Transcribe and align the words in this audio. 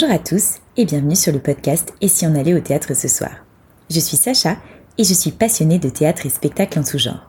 Bonjour 0.00 0.14
à 0.14 0.20
tous 0.20 0.58
et 0.76 0.84
bienvenue 0.84 1.16
sur 1.16 1.32
le 1.32 1.40
podcast 1.40 1.92
Et 2.00 2.06
si 2.06 2.24
on 2.24 2.36
allait 2.36 2.54
au 2.54 2.60
théâtre 2.60 2.94
ce 2.94 3.08
soir 3.08 3.44
Je 3.90 3.98
suis 3.98 4.16
Sacha 4.16 4.56
et 4.96 5.02
je 5.02 5.12
suis 5.12 5.32
passionnée 5.32 5.80
de 5.80 5.88
théâtre 5.88 6.24
et 6.24 6.28
spectacle 6.28 6.78
en 6.78 6.84
tout 6.84 6.98
genre. 6.98 7.28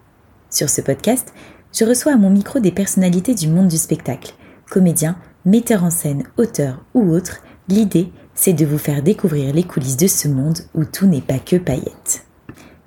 Sur 0.51 0.69
ce 0.69 0.81
podcast, 0.81 1.33
je 1.73 1.83
reçois 1.83 2.13
à 2.13 2.17
mon 2.17 2.29
micro 2.29 2.59
des 2.59 2.71
personnalités 2.71 3.33
du 3.33 3.47
monde 3.47 3.69
du 3.69 3.77
spectacle, 3.77 4.35
comédiens, 4.69 5.17
metteurs 5.45 5.83
en 5.83 5.89
scène, 5.89 6.25
auteurs 6.37 6.85
ou 6.93 7.09
autres. 7.09 7.37
L'idée, 7.69 8.11
c'est 8.35 8.53
de 8.53 8.67
vous 8.67 8.77
faire 8.77 9.01
découvrir 9.01 9.51
les 9.51 9.63
coulisses 9.63 9.97
de 9.97 10.05
ce 10.05 10.27
monde 10.27 10.59
où 10.75 10.85
tout 10.85 11.07
n'est 11.07 11.21
pas 11.21 11.39
que 11.39 11.55
paillettes. 11.55 12.27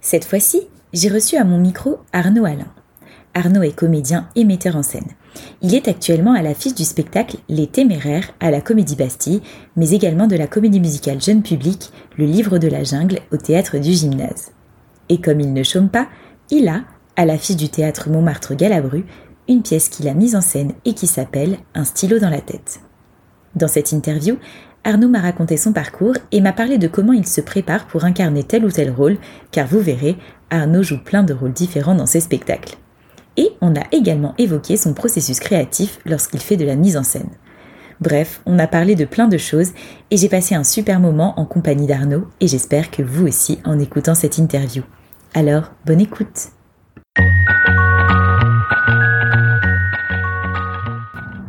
Cette 0.00 0.26
fois-ci, 0.26 0.60
j'ai 0.92 1.08
reçu 1.08 1.36
à 1.36 1.44
mon 1.44 1.58
micro 1.58 1.98
Arnaud 2.12 2.44
Alain. 2.44 2.72
Arnaud 3.34 3.64
est 3.64 3.74
comédien 3.74 4.28
et 4.36 4.44
metteur 4.44 4.76
en 4.76 4.84
scène. 4.84 5.10
Il 5.60 5.74
est 5.74 5.88
actuellement 5.88 6.34
à 6.34 6.42
l'affiche 6.42 6.74
du 6.74 6.84
spectacle 6.84 7.36
Les 7.48 7.66
Téméraires 7.66 8.32
à 8.40 8.50
la 8.50 8.60
Comédie 8.60 8.96
Bastille, 8.96 9.42
mais 9.76 9.90
également 9.90 10.26
de 10.26 10.36
la 10.36 10.46
comédie 10.46 10.80
musicale 10.80 11.20
jeune 11.20 11.42
public 11.42 11.90
Le 12.18 12.24
Livre 12.24 12.58
de 12.58 12.68
la 12.68 12.84
Jungle 12.84 13.20
au 13.32 13.36
théâtre 13.36 13.78
du 13.78 13.92
Gymnase. 13.92 14.52
Et 15.08 15.20
comme 15.20 15.40
il 15.40 15.52
ne 15.52 15.62
chôme 15.62 15.88
pas, 15.88 16.08
il 16.50 16.68
a, 16.68 16.82
à 17.16 17.24
l'affiche 17.24 17.56
du 17.56 17.68
théâtre 17.68 18.08
Montmartre 18.10 18.54
Galabru, 18.54 19.04
une 19.48 19.62
pièce 19.62 19.88
qu'il 19.88 20.08
a 20.08 20.14
mise 20.14 20.36
en 20.36 20.40
scène 20.40 20.72
et 20.84 20.94
qui 20.94 21.06
s'appelle 21.06 21.58
Un 21.74 21.84
stylo 21.84 22.18
dans 22.18 22.30
la 22.30 22.40
tête. 22.40 22.80
Dans 23.54 23.68
cette 23.68 23.92
interview, 23.92 24.36
Arnaud 24.84 25.08
m'a 25.08 25.20
raconté 25.20 25.56
son 25.56 25.72
parcours 25.72 26.14
et 26.32 26.40
m'a 26.40 26.52
parlé 26.52 26.78
de 26.78 26.88
comment 26.88 27.12
il 27.12 27.26
se 27.26 27.40
prépare 27.40 27.86
pour 27.86 28.04
incarner 28.04 28.42
tel 28.42 28.64
ou 28.64 28.70
tel 28.70 28.90
rôle, 28.90 29.18
car 29.52 29.66
vous 29.66 29.80
verrez, 29.80 30.16
Arnaud 30.50 30.82
joue 30.82 30.98
plein 30.98 31.22
de 31.22 31.34
rôles 31.34 31.52
différents 31.52 31.94
dans 31.94 32.06
ses 32.06 32.20
spectacles. 32.20 32.76
Et 33.36 33.50
on 33.60 33.74
a 33.74 33.82
également 33.92 34.34
évoqué 34.38 34.76
son 34.76 34.92
processus 34.94 35.40
créatif 35.40 35.98
lorsqu'il 36.04 36.40
fait 36.40 36.56
de 36.56 36.66
la 36.66 36.76
mise 36.76 36.96
en 36.96 37.02
scène. 37.02 37.30
Bref, 38.00 38.42
on 38.46 38.58
a 38.58 38.66
parlé 38.66 38.94
de 38.94 39.04
plein 39.04 39.28
de 39.28 39.38
choses 39.38 39.70
et 40.10 40.16
j'ai 40.16 40.28
passé 40.28 40.54
un 40.54 40.64
super 40.64 40.98
moment 41.00 41.38
en 41.38 41.44
compagnie 41.44 41.86
d'Arnaud 41.86 42.26
et 42.40 42.48
j'espère 42.48 42.90
que 42.90 43.02
vous 43.02 43.28
aussi 43.28 43.60
en 43.64 43.78
écoutant 43.78 44.14
cette 44.14 44.38
interview. 44.38 44.82
Alors, 45.34 45.70
bonne 45.86 46.00
écoute. 46.00 46.48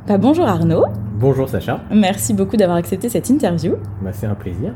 Bah, 0.07 0.17
bonjour 0.17 0.45
Arnaud. 0.45 0.85
Bonjour 1.15 1.49
Sacha. 1.49 1.81
Merci 1.89 2.33
beaucoup 2.33 2.57
d'avoir 2.57 2.77
accepté 2.77 3.09
cette 3.09 3.29
interview. 3.29 3.75
Bah, 4.01 4.11
c'est 4.13 4.27
un 4.27 4.35
plaisir. 4.35 4.73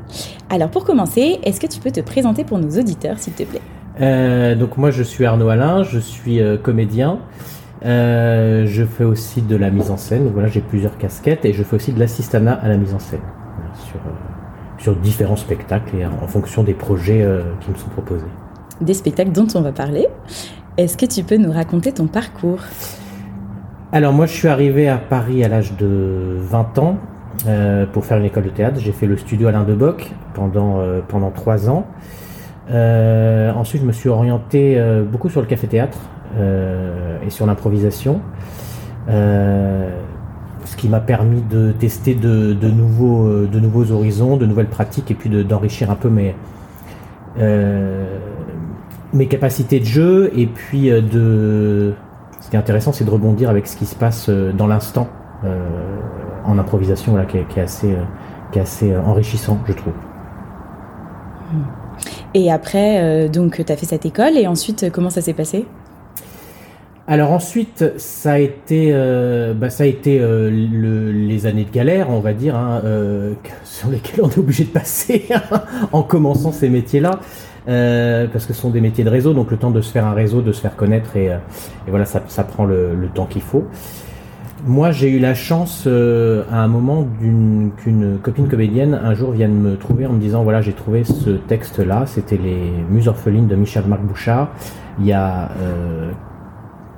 Alors 0.50 0.72
pour 0.72 0.84
commencer, 0.84 1.40
est-ce 1.44 1.60
que 1.60 1.68
tu 1.68 1.80
peux 1.80 1.92
te 1.92 2.00
présenter 2.00 2.44
pour 2.44 2.58
nos 2.58 2.80
auditeurs 2.80 3.20
s'il 3.20 3.34
te 3.34 3.44
plaît? 3.44 3.62
Euh, 4.02 4.56
donc 4.56 4.78
moi 4.78 4.92
je 4.92 5.04
suis 5.04 5.26
Arnaud 5.26 5.50
Alain, 5.50 5.84
je 5.84 6.00
suis 6.00 6.42
euh, 6.42 6.58
comédien. 6.58 7.20
Euh, 7.86 8.66
je 8.66 8.84
fais 8.84 9.04
aussi 9.04 9.42
de 9.42 9.56
la 9.56 9.70
mise 9.70 9.92
en 9.92 9.98
scène. 9.98 10.30
Voilà, 10.34 10.48
j'ai 10.48 10.62
plusieurs 10.62 10.98
casquettes 10.98 11.46
et 11.46 11.54
je 11.54 11.64
fais 11.64 11.76
aussi 11.76 11.94
de 11.94 12.00
l'assistanat 12.00 12.54
à 12.54 12.68
la 12.68 12.78
mise 12.78 12.94
en 12.94 13.00
scène 13.00 13.22
sur, 13.76 14.00
sur 14.80 14.96
différents 14.96 15.36
spectacles 15.36 15.96
et 15.98 16.06
en 16.06 16.28
fonction 16.28 16.64
des 16.64 16.74
projets 16.74 17.28
qui 17.62 17.70
me 17.70 17.76
sont 17.76 17.90
proposés. 17.90 18.26
Des 18.82 18.96
spectacles 18.96 19.32
dont 19.32 19.48
on 19.54 19.62
va 19.62 19.72
parler. 19.72 20.08
Est-ce 20.78 20.98
que 20.98 21.06
tu 21.06 21.24
peux 21.24 21.38
nous 21.38 21.52
raconter 21.52 21.92
ton 21.92 22.08
parcours? 22.08 22.62
Alors 23.92 24.12
moi 24.12 24.26
je 24.26 24.34
suis 24.34 24.48
arrivé 24.48 24.90
à 24.90 24.98
Paris 24.98 25.44
à 25.44 25.48
l'âge 25.48 25.74
de 25.78 26.38
20 26.40 26.80
ans 26.80 26.98
pour 27.94 28.06
faire 28.06 28.18
une 28.18 28.26
école 28.26 28.46
de 28.46 28.50
théâtre. 28.50 28.80
J'ai 28.80 28.92
fait 28.92 29.06
le 29.06 29.18
studio 29.18 29.48
Alain 29.48 29.64
de 29.64 29.76
Bock 29.76 30.12
pendant, 30.34 30.82
pendant 31.08 31.30
3 31.30 31.70
ans. 31.70 31.86
Euh, 32.70 33.52
ensuite, 33.54 33.82
je 33.82 33.88
me 33.88 33.92
suis 33.92 34.10
orienté 34.10 34.76
euh, 34.78 35.04
beaucoup 35.04 35.30
sur 35.30 35.42
le 35.42 35.48
café-théâtre 35.48 36.00
euh, 36.38 37.18
et 37.26 37.30
sur 37.30 37.46
l'improvisation, 37.46 38.22
ce 39.08 40.76
qui 40.76 40.90
m'a 40.90 41.00
permis 41.00 41.42
de 41.42 41.72
tester 41.72 42.14
de, 42.14 42.54
nouveaux, 42.70 43.92
horizons, 43.92 44.36
de 44.36 44.46
nouvelles 44.46 44.68
pratiques 44.68 45.10
et 45.12 45.14
puis 45.14 45.30
d'enrichir 45.46 45.90
un 45.90 45.96
peu 45.96 46.10
mes, 46.10 46.36
capacités 49.28 49.80
de 49.80 49.86
jeu. 49.86 50.32
Et 50.36 50.46
puis, 50.48 50.90
de... 50.90 51.94
ce 52.42 52.50
qui 52.50 52.58
est 52.58 52.60
intéressant, 52.60 52.92
c'est 52.92 53.06
de 53.06 53.10
rebondir 53.10 53.50
avec 53.50 53.66
ce 53.66 53.78
qui 53.78 53.86
se 53.86 53.96
passe 53.96 54.30
dans 54.30 54.68
l'instant 54.68 55.08
en 56.46 56.58
improvisation, 56.58 57.14
voilà, 57.14 57.26
qui, 57.26 57.38
est, 57.38 57.62
assez, 57.62 57.96
qui 58.52 58.60
est 58.60 58.62
assez 58.62 58.96
enrichissant, 58.98 59.60
je 59.68 59.74
trouve. 59.74 59.94
Hmm. 61.54 61.87
Et 62.38 62.52
après, 62.52 63.00
euh, 63.02 63.28
donc, 63.30 63.66
tu 63.66 63.72
as 63.72 63.76
fait 63.76 63.88
cette 63.88 64.06
école 64.06 64.38
et 64.38 64.46
ensuite, 64.46 64.84
euh, 64.84 64.90
comment 64.92 65.10
ça 65.10 65.22
s'est 65.22 65.34
passé? 65.34 65.66
Alors 67.08 67.32
ensuite, 67.32 67.84
ça 67.98 68.34
a 68.34 68.38
été, 68.38 68.90
euh, 68.92 69.56
bah, 69.56 69.72
ça 69.72 69.86
a 69.86 69.88
été 69.88 70.20
les 70.20 71.48
années 71.48 71.64
de 71.64 71.72
galère, 71.72 72.12
on 72.12 72.20
va 72.20 72.34
dire, 72.34 72.56
hein, 72.56 72.84
sur 73.64 73.90
lesquelles 73.90 74.22
on 74.22 74.30
est 74.30 74.38
obligé 74.38 74.66
de 74.66 74.70
passer 74.70 75.26
en 75.92 76.04
commençant 76.04 76.52
ces 76.52 76.70
métiers-là, 76.70 77.20
parce 77.66 78.46
que 78.46 78.54
ce 78.54 78.62
sont 78.62 78.70
des 78.70 78.82
métiers 78.82 79.06
de 79.06 79.10
réseau, 79.10 79.34
donc 79.34 79.50
le 79.50 79.58
temps 79.58 79.72
de 79.72 79.82
se 79.82 79.90
faire 79.90 80.06
un 80.06 80.14
réseau, 80.14 80.42
de 80.42 80.52
se 80.52 80.62
faire 80.62 80.76
connaître, 80.76 81.16
et, 81.16 81.32
voilà, 81.88 82.06
ça, 82.06 82.44
prend 82.44 82.66
le 82.66 83.10
temps 83.16 83.26
qu'il 83.26 83.42
faut. 83.42 83.64
Moi, 84.66 84.92
j'ai 84.92 85.12
eu 85.12 85.20
la 85.20 85.36
chance 85.36 85.84
euh, 85.86 86.44
à 86.52 86.64
un 86.64 86.68
moment 86.68 87.08
qu'une 87.20 88.18
copine 88.24 88.48
comédienne 88.48 88.96
un 88.96 89.14
jour 89.14 89.32
vienne 89.32 89.54
me 89.54 89.78
trouver 89.78 90.08
en 90.08 90.14
me 90.14 90.20
disant 90.20 90.44
voilà, 90.44 90.62
j'ai 90.62 90.74
trouvé 90.74 91.04
ce 91.04 91.30
texte-là, 91.30 92.06
c'était 92.08 92.38
les 92.38 92.72
Muses 92.90 93.08
orphelines 93.08 93.48
de 93.48 93.56
Michel-Marc 93.56 94.02
Bouchard. 94.02 94.50
Il 95.00 95.06
y 95.06 95.14
a 95.14 95.52
euh, 95.62 96.12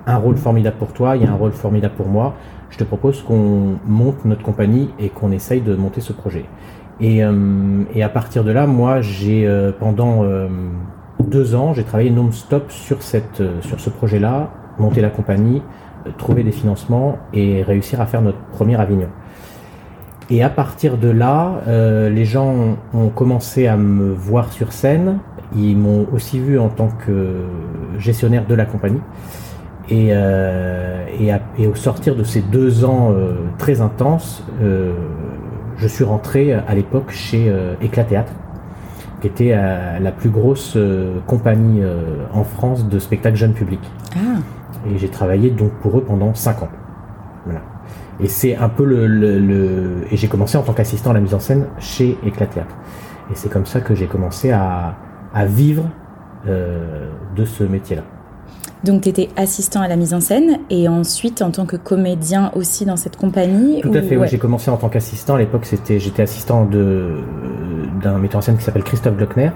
un 0.08 0.16
rôle 0.16 0.38
formidable 0.38 0.78
pour 0.78 0.94
toi, 0.94 1.18
il 1.18 1.24
y 1.24 1.26
a 1.26 1.32
un 1.32 1.36
rôle 1.36 1.52
formidable 1.52 1.96
pour 1.96 2.08
moi. 2.08 2.36
Je 2.70 2.78
te 2.78 2.86
propose 2.86 3.22
qu'on 3.24 3.76
monte 3.86 4.24
notre 4.24 4.42
compagnie 4.42 4.92
et 4.98 5.10
qu'on 5.10 5.34
essaye 5.34 5.60
de 5.60 5.76
monter 5.76 6.00
ce 6.00 6.14
projet. 6.14 6.46
Et, 7.02 7.26
euh, 7.26 7.84
à 8.02 8.10
partir 8.10 8.46
de 8.46 8.52
là, 8.52 8.68
moi, 8.68 9.02
j'ai 9.02 9.50
pendant 9.80 10.24
deux 11.20 11.56
ans, 11.56 11.74
j'ai 11.74 11.84
travaillé 11.84 12.10
non-stop 12.10 12.72
sur, 12.72 13.02
sur 13.04 13.80
ce 13.80 13.90
projet-là, 13.90 14.50
monter 14.78 15.02
la 15.02 15.10
compagnie, 15.10 15.62
trouver 16.18 16.44
des 16.44 16.52
financements 16.52 17.18
et 17.34 17.64
réussir 17.64 18.02
à 18.02 18.06
faire 18.06 18.22
notre 18.22 18.40
premier 18.54 18.80
Avignon. 18.80 19.10
Et 20.32 20.44
à 20.44 20.50
partir 20.50 20.98
de 20.98 21.10
là, 21.10 21.62
euh, 21.68 22.10
les 22.10 22.26
gens 22.26 22.78
ont 22.94 23.10
commencé 23.10 23.66
à 23.66 23.78
me 23.78 24.14
voir 24.14 24.52
sur 24.52 24.74
scène. 24.74 25.18
Ils 25.56 25.76
m'ont 25.76 26.06
aussi 26.14 26.40
vu 26.40 26.60
en 26.60 26.70
tant 26.70 26.90
que 26.90 27.46
gestionnaire 27.98 28.46
de 28.46 28.54
la 28.54 28.66
compagnie. 28.66 29.02
Et, 29.90 30.10
euh, 30.12 31.06
au 31.68 31.74
sortir 31.74 32.16
de 32.16 32.24
ces 32.24 32.42
deux 32.42 32.86
ans 32.86 33.12
euh, 33.12 33.34
très 33.58 33.82
intenses, 33.82 34.44
je 34.62 35.88
suis 35.88 36.04
rentré 36.04 36.54
à 36.54 36.76
l'époque 36.76 37.10
chez 37.10 37.52
Éclat 37.82 38.04
Théâtre, 38.04 38.34
qui 39.22 39.28
était 39.28 39.56
la 39.56 40.12
plus 40.12 40.30
grosse 40.30 40.78
compagnie 41.26 41.82
en 42.34 42.44
France 42.44 42.88
de 42.88 43.00
spectacles 43.00 43.38
jeunes 43.38 43.54
publics. 43.54 43.90
Ah. 44.16 44.40
Et 44.88 44.98
j'ai 44.98 45.10
travaillé 45.10 45.50
donc 45.50 45.72
pour 45.82 45.98
eux 45.98 46.04
pendant 46.04 46.34
5 46.34 46.64
ans. 46.64 46.70
Et 48.22 48.28
c'est 48.28 48.56
un 48.56 48.70
peu 48.70 48.84
le, 48.84 50.04
et 50.12 50.18
j'ai 50.18 50.28
commencé 50.28 50.58
en 50.58 50.62
tant 50.62 50.74
qu'assistant 50.74 51.12
à 51.12 51.14
la 51.14 51.22
mise 51.22 51.34
en 51.34 51.40
scène 51.40 51.68
chez 51.80 52.18
Éclat 52.26 52.48
Théâtre. 52.48 52.76
Et 53.32 53.36
c'est 53.36 53.50
comme 53.50 53.66
ça 53.66 53.80
que 53.80 53.96
j'ai 53.96 54.08
commencé 54.08 54.52
à, 54.52 54.96
à 55.34 55.46
vivre 55.46 55.90
euh, 56.48 57.10
de 57.36 57.46
ce 57.46 57.64
métier-là. 57.64 58.04
Donc 58.84 59.02
tu 59.02 59.10
étais 59.10 59.30
assistant 59.36 59.82
à 59.82 59.88
la 59.88 59.98
mise 59.98 60.14
en 60.14 60.22
scène 60.22 60.60
et 60.70 60.88
ensuite 60.88 61.42
en 61.42 61.52
tant 61.52 61.66
que 61.66 61.76
comédien 61.76 62.52
aussi 62.56 62.86
dans 62.86 62.96
cette 62.96 63.18
compagnie 63.18 63.82
Tout 63.82 63.92
à 63.94 64.02
fait, 64.02 64.16
oui. 64.16 64.28
J'ai 64.30 64.38
commencé 64.38 64.72
en 64.72 64.78
tant 64.78 64.88
qu'assistant. 64.88 65.36
À 65.36 65.40
l'époque, 65.40 65.66
c'était, 65.66 66.00
j'étais 66.00 66.22
assistant 66.22 66.66
de, 66.66 67.18
d'un 68.02 68.18
metteur 68.18 68.40
en 68.40 68.42
scène 68.42 68.58
qui 68.58 68.64
s'appelle 68.64 68.84
Christophe 68.84 69.18
Glockner, 69.18 69.52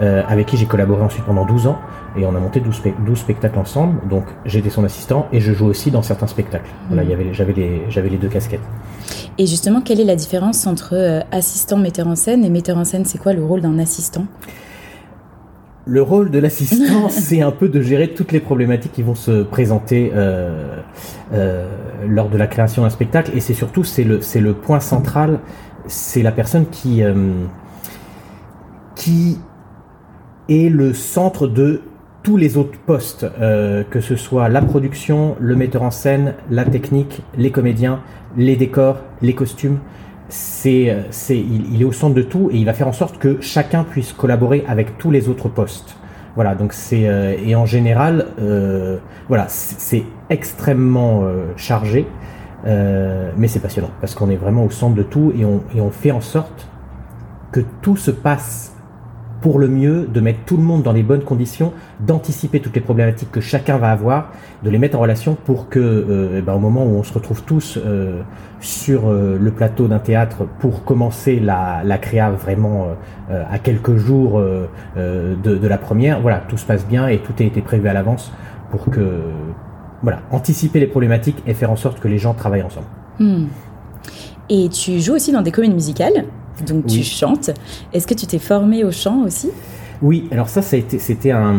euh, 0.00 0.22
avec 0.26 0.46
qui 0.46 0.56
j'ai 0.56 0.66
collaboré 0.66 1.02
ensuite 1.02 1.24
pendant 1.24 1.44
12 1.44 1.68
ans 1.68 1.78
et 2.16 2.26
on 2.26 2.34
a 2.34 2.40
monté 2.40 2.60
12, 2.60 2.82
12 3.06 3.18
spectacles 3.18 3.58
ensemble. 3.58 4.00
Donc 4.08 4.24
j'étais 4.44 4.70
son 4.70 4.82
assistant 4.82 5.28
et 5.32 5.40
je 5.40 5.52
joue 5.52 5.66
aussi 5.66 5.92
dans 5.92 6.02
certains 6.02 6.26
spectacles. 6.26 6.70
Voilà, 6.88 7.04
y 7.04 7.12
avait, 7.12 7.32
j'avais, 7.32 7.52
les, 7.52 7.82
j'avais 7.90 8.08
les 8.08 8.18
deux 8.18 8.28
casquettes. 8.28 8.60
Et 9.38 9.46
justement, 9.46 9.80
quelle 9.80 10.00
est 10.00 10.04
la 10.04 10.16
différence 10.16 10.66
entre 10.66 10.94
euh, 10.94 11.20
assistant 11.30 11.76
metteur 11.76 12.08
en 12.08 12.16
scène 12.16 12.44
et 12.44 12.50
metteur 12.50 12.76
en 12.76 12.84
scène? 12.84 13.04
C'est 13.04 13.18
quoi 13.18 13.32
le 13.32 13.44
rôle 13.44 13.60
d'un 13.60 13.78
assistant? 13.78 14.26
Le 15.86 16.02
rôle 16.02 16.30
de 16.30 16.38
l'assistant, 16.38 17.08
c'est 17.10 17.42
un 17.42 17.50
peu 17.50 17.68
de 17.68 17.80
gérer 17.80 18.08
toutes 18.08 18.32
les 18.32 18.40
problématiques 18.40 18.92
qui 18.92 19.02
vont 19.02 19.14
se 19.14 19.42
présenter 19.42 20.12
euh, 20.14 20.78
euh, 21.32 21.68
lors 22.08 22.28
de 22.28 22.38
la 22.38 22.46
création 22.46 22.82
d'un 22.82 22.90
spectacle. 22.90 23.32
Et 23.34 23.40
c'est 23.40 23.54
surtout, 23.54 23.84
c'est 23.84 24.04
le, 24.04 24.20
c'est 24.20 24.40
le 24.40 24.54
point 24.54 24.80
central, 24.80 25.40
c'est 25.86 26.22
la 26.22 26.32
personne 26.32 26.66
qui, 26.66 27.02
euh, 27.02 27.14
qui 28.94 29.38
est 30.48 30.70
le 30.70 30.94
centre 30.94 31.46
de 31.46 31.82
tous 32.22 32.38
les 32.38 32.56
autres 32.56 32.78
postes, 32.86 33.26
que 33.38 34.00
ce 34.00 34.16
soit 34.16 34.48
la 34.48 34.62
production, 34.62 35.36
le 35.40 35.56
metteur 35.56 35.82
en 35.82 35.90
scène, 35.90 36.32
la 36.50 36.64
technique, 36.64 37.20
les 37.36 37.50
comédiens, 37.50 38.00
les 38.34 38.56
décors, 38.56 39.02
les 39.20 39.34
costumes 39.34 39.78
c'est, 40.34 40.96
c'est, 41.10 41.38
il, 41.38 41.80
est 41.80 41.84
au 41.84 41.92
centre 41.92 42.14
de 42.14 42.22
tout 42.22 42.48
et 42.52 42.56
il 42.56 42.64
va 42.64 42.72
faire 42.72 42.88
en 42.88 42.92
sorte 42.92 43.18
que 43.18 43.40
chacun 43.40 43.84
puisse 43.84 44.12
collaborer 44.12 44.64
avec 44.66 44.98
tous 44.98 45.10
les 45.10 45.28
autres 45.28 45.48
postes. 45.48 45.96
Voilà, 46.34 46.56
donc 46.56 46.72
c'est 46.72 47.08
euh, 47.08 47.36
et 47.44 47.54
en 47.54 47.66
général, 47.66 48.26
euh, 48.40 48.98
voilà, 49.28 49.46
c'est 49.48 50.02
extrêmement 50.30 51.22
euh, 51.22 51.46
chargé 51.56 52.06
mais 53.36 53.46
c'est 53.46 53.60
passionnant 53.60 53.90
parce 54.00 54.14
qu'on 54.14 54.30
est 54.30 54.36
vraiment 54.36 54.64
au 54.64 54.70
centre 54.70 54.94
de 54.94 55.02
tout 55.02 55.34
et 55.38 55.44
on, 55.44 55.62
et 55.76 55.82
on 55.82 55.90
fait 55.90 56.12
en 56.12 56.22
sorte 56.22 56.66
que 57.52 57.60
tout 57.82 57.98
se 57.98 58.10
passe 58.10 58.73
pour 59.44 59.58
le 59.58 59.68
mieux, 59.68 60.08
de 60.10 60.20
mettre 60.20 60.38
tout 60.46 60.56
le 60.56 60.62
monde 60.62 60.82
dans 60.82 60.94
les 60.94 61.02
bonnes 61.02 61.22
conditions, 61.22 61.74
d'anticiper 62.00 62.60
toutes 62.60 62.74
les 62.74 62.80
problématiques 62.80 63.30
que 63.30 63.42
chacun 63.42 63.76
va 63.76 63.90
avoir, 63.90 64.32
de 64.62 64.70
les 64.70 64.78
mettre 64.78 64.96
en 64.96 65.02
relation 65.02 65.36
pour 65.44 65.68
que, 65.68 65.78
euh, 65.78 66.38
eh 66.38 66.40
ben, 66.40 66.54
au 66.54 66.58
moment 66.58 66.86
où 66.86 66.96
on 66.96 67.02
se 67.02 67.12
retrouve 67.12 67.42
tous 67.42 67.76
euh, 67.76 68.22
sur 68.60 69.10
euh, 69.10 69.36
le 69.38 69.50
plateau 69.50 69.86
d'un 69.86 69.98
théâtre 69.98 70.46
pour 70.60 70.82
commencer 70.84 71.40
la, 71.40 71.82
la 71.84 71.98
créa 71.98 72.30
vraiment 72.30 72.86
à 73.28 73.58
quelques 73.58 73.96
jours 73.96 74.40
de, 74.40 75.68
la 75.68 75.78
première, 75.78 76.22
voilà, 76.22 76.38
tout 76.48 76.56
se 76.56 76.64
passe 76.64 76.86
bien 76.86 77.06
et 77.08 77.18
tout 77.18 77.34
a 77.38 77.42
été 77.42 77.60
prévu 77.60 77.86
à 77.86 77.92
l'avance 77.92 78.32
pour 78.70 78.86
que, 78.86 79.20
voilà, 80.02 80.20
anticiper 80.30 80.80
les 80.80 80.86
problématiques 80.86 81.42
et 81.46 81.52
faire 81.52 81.70
en 81.70 81.76
sorte 81.76 82.00
que 82.00 82.08
les 82.08 82.16
gens 82.16 82.32
travaillent 82.32 82.62
ensemble. 82.62 82.86
Hmm. 83.18 83.44
Et 84.48 84.70
tu 84.70 85.00
joues 85.00 85.16
aussi 85.16 85.32
dans 85.32 85.42
des 85.42 85.52
communes 85.52 85.74
musicales? 85.74 86.24
Donc 86.62 86.86
tu 86.86 87.02
chantes. 87.02 87.50
Est-ce 87.92 88.06
que 88.06 88.14
tu 88.14 88.26
t'es 88.26 88.38
formé 88.38 88.84
au 88.84 88.92
chant 88.92 89.24
aussi? 89.24 89.50
Oui, 90.02 90.28
alors 90.30 90.48
ça, 90.48 90.62
c'était 90.62 91.30
un, 91.30 91.56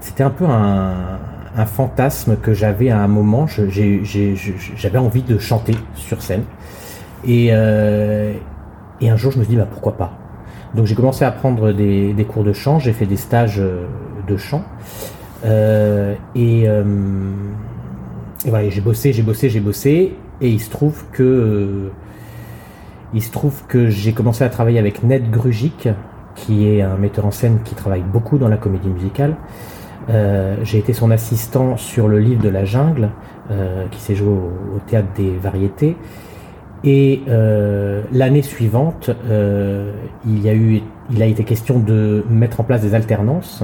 c'était 0.00 0.22
un 0.22 0.30
peu 0.30 0.44
un, 0.44 1.18
fantasme 1.66 2.36
que 2.36 2.52
j'avais 2.52 2.90
à 2.90 3.00
un 3.00 3.08
moment. 3.08 3.46
J'avais 3.46 4.98
envie 4.98 5.22
de 5.22 5.38
chanter 5.38 5.74
sur 5.94 6.20
scène. 6.22 6.44
Et, 7.26 7.48
euh, 7.52 8.34
et 9.00 9.08
un 9.08 9.16
jour, 9.16 9.32
je 9.32 9.38
me 9.38 9.44
suis 9.44 9.54
dit, 9.54 9.56
bah, 9.56 9.68
pourquoi 9.70 9.96
pas? 9.96 10.12
Donc 10.74 10.86
j'ai 10.86 10.94
commencé 10.94 11.24
à 11.24 11.30
prendre 11.30 11.72
des, 11.72 12.26
cours 12.28 12.44
de 12.44 12.52
chant, 12.52 12.80
j'ai 12.80 12.92
fait 12.92 13.06
des 13.06 13.16
stages 13.16 13.60
euh, 13.60 13.86
de 14.26 14.36
chant. 14.36 14.64
Euh, 15.44 16.14
et, 16.34 16.64
et 16.64 18.50
voilà, 18.50 18.68
j'ai 18.68 18.80
bossé, 18.80 19.12
j'ai 19.12 19.22
bossé, 19.22 19.48
j'ai 19.48 19.60
bossé. 19.60 20.16
Et 20.40 20.48
il 20.50 20.60
se 20.60 20.70
trouve 20.70 21.04
que 21.12 21.90
il 23.14 23.22
se 23.22 23.30
trouve 23.30 23.62
que 23.68 23.88
j'ai 23.88 24.12
commencé 24.12 24.42
à 24.44 24.48
travailler 24.48 24.78
avec 24.78 25.02
Ned 25.04 25.30
Grugic, 25.30 25.88
qui 26.34 26.68
est 26.68 26.82
un 26.82 26.96
metteur 26.96 27.24
en 27.24 27.30
scène 27.30 27.60
qui 27.64 27.74
travaille 27.74 28.02
beaucoup 28.02 28.38
dans 28.38 28.48
la 28.48 28.56
comédie 28.56 28.88
musicale. 28.88 29.36
Euh, 30.10 30.56
j'ai 30.62 30.78
été 30.78 30.92
son 30.92 31.10
assistant 31.10 31.76
sur 31.76 32.08
le 32.08 32.18
livre 32.18 32.42
de 32.42 32.48
la 32.48 32.64
jungle, 32.64 33.10
euh, 33.50 33.86
qui 33.90 34.00
s'est 34.00 34.14
joué 34.14 34.28
au, 34.28 34.78
théâtre 34.86 35.08
des 35.16 35.30
variétés. 35.36 35.96
Et 36.82 37.22
euh, 37.28 38.02
l'année 38.12 38.42
suivante, 38.42 39.10
il, 40.26 41.22
a 41.22 41.26
été 41.26 41.44
question 41.44 41.78
de 41.78 42.24
mettre 42.28 42.60
en 42.60 42.64
place 42.64 42.82
des 42.82 42.94
alternances. 42.94 43.62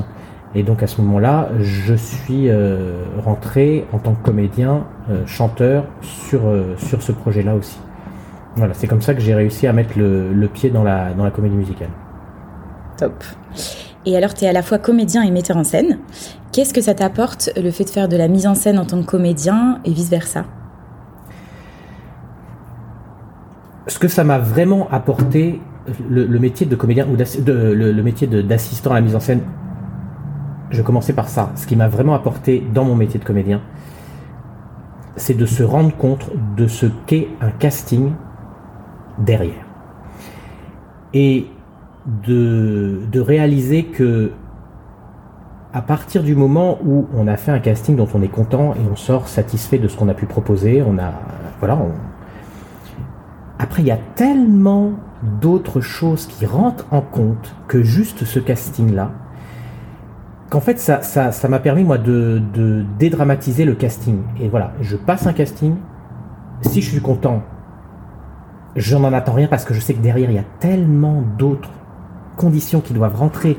Et 0.55 0.62
donc 0.62 0.82
à 0.82 0.87
ce 0.87 1.00
moment-là, 1.02 1.50
je 1.61 1.94
suis 1.94 2.49
rentré 3.23 3.85
en 3.93 3.99
tant 3.99 4.14
que 4.14 4.25
comédien, 4.25 4.87
chanteur 5.26 5.85
sur, 6.00 6.41
sur 6.79 7.02
ce 7.02 7.12
projet-là 7.12 7.55
aussi. 7.55 7.79
Voilà, 8.56 8.75
c'est 8.75 8.87
comme 8.87 9.00
ça 9.00 9.14
que 9.14 9.20
j'ai 9.20 9.35
réussi 9.35 9.67
à 9.67 9.73
mettre 9.73 9.97
le, 9.97 10.49
pied 10.49 10.70
dans 10.70 10.82
la, 10.82 11.12
dans 11.12 11.25
la 11.25 11.31
comédie 11.31 11.56
musicale. 11.56 11.91
Top. 12.97 13.25
Et 14.06 14.17
alors, 14.17 14.35
tu 14.35 14.44
es 14.44 14.49
à 14.49 14.52
la 14.52 14.62
fois 14.62 14.79
comédien 14.79 15.23
et 15.23 15.31
metteur 15.31 15.56
en 15.56 15.64
scène. 15.64 15.99
Qu'est-ce 16.52 16.75
que 16.75 16.81
ça 16.81 16.94
t'apporte 16.94 17.50
le 17.56 17.70
fait 17.70 17.85
de 17.85 17.91
faire 17.91 18.08
de 18.08 18.17
la 18.17 18.29
mise 18.29 18.47
en 18.47 18.55
scène 18.55 18.79
en 18.79 18.85
tant 18.87 19.00
que 19.00 19.06
comédien 19.06 19.79
et 19.85 19.93
vice-versa? 19.93 20.47
Ce 23.87 23.99
que 23.99 24.08
ça 24.08 24.25
m'a 24.25 24.38
vraiment 24.38 24.88
apporté, 24.91 25.61
le, 26.08 26.26
métier 26.38 26.67
de 26.67 26.76
comédien 26.76 27.06
ou 27.08 27.17
le, 27.17 28.02
métier 28.02 28.26
d'assistant 28.26 28.93
à 28.93 28.94
la 28.94 29.00
mise 29.00 29.14
en 29.14 29.20
scène, 29.20 29.43
je 30.70 30.82
commençais 30.82 31.12
par 31.12 31.29
ça. 31.29 31.50
Ce 31.56 31.67
qui 31.67 31.76
m'a 31.76 31.88
vraiment 31.88 32.14
apporté 32.14 32.64
dans 32.73 32.85
mon 32.85 32.94
métier 32.94 33.20
de 33.20 33.25
comédien, 33.25 33.61
c'est 35.17 35.35
de 35.35 35.47
se 35.47 35.62
rendre 35.62 35.94
compte 35.97 36.31
de 36.56 36.67
ce 36.67 36.87
qu'est 37.06 37.29
un 37.41 37.50
casting 37.50 38.12
derrière. 39.20 39.67
Et 41.14 41.46
de, 42.26 43.00
de, 43.11 43.20
réaliser 43.20 43.84
que 43.84 44.32
à 45.72 45.82
partir 45.82 46.22
du 46.22 46.34
moment 46.34 46.78
où 46.84 47.06
on 47.14 47.28
a 47.28 47.37
fait 47.37 47.52
un 47.52 47.58
casting 47.58 47.94
dont 47.94 48.08
on 48.14 48.22
est 48.22 48.28
content 48.28 48.75
et 48.75 48.81
on 48.90 48.96
sort 48.96 49.28
satisfait 49.28 49.78
de 49.78 49.87
ce 49.87 49.96
qu'on 49.96 50.08
a 50.08 50.14
pu 50.14 50.26
proposer, 50.26 50.82
on 50.82 50.99
a 50.99 51.12
voilà. 51.58 51.78
Après, 53.58 53.82
il 53.82 53.87
y 53.87 53.90
a 53.90 53.99
tellement 54.14 54.93
d'autres 55.43 55.82
choses 55.82 56.26
qui 56.26 56.46
rentrent 56.46 56.87
en 56.90 57.02
compte 57.02 57.55
que 57.69 57.82
juste 57.82 58.25
ce 58.25 58.38
casting-là, 58.38 59.11
qu'en 60.49 60.61
fait, 60.61 60.78
ça, 60.78 61.02
ça, 61.02 61.31
ça 61.31 61.49
m'a 61.49 61.58
permis 61.58 61.84
moi 61.84 61.99
de, 61.99 62.40
de 62.55 62.84
dédramatiser 62.99 63.66
le 63.66 63.75
casting. 63.75 64.23
Et 64.40 64.49
voilà, 64.49 64.73
je 64.81 64.96
passe 64.96 65.26
un 65.26 65.34
casting. 65.34 65.76
Si 66.62 66.81
je 66.81 66.90
suis 66.90 67.02
content, 67.02 67.43
je 68.76 68.96
n'en 68.96 69.12
attends 69.12 69.32
rien 69.32 69.49
parce 69.49 69.64
que 69.64 69.75
je 69.75 69.81
sais 69.81 69.94
que 69.94 70.00
derrière, 70.00 70.31
il 70.31 70.37
y 70.37 70.38
a 70.38 70.44
tellement 70.61 71.22
d'autres 71.38 71.70
conditions 72.37 72.81
qui 72.81 72.93
doivent 72.93 73.17
rentrer 73.17 73.56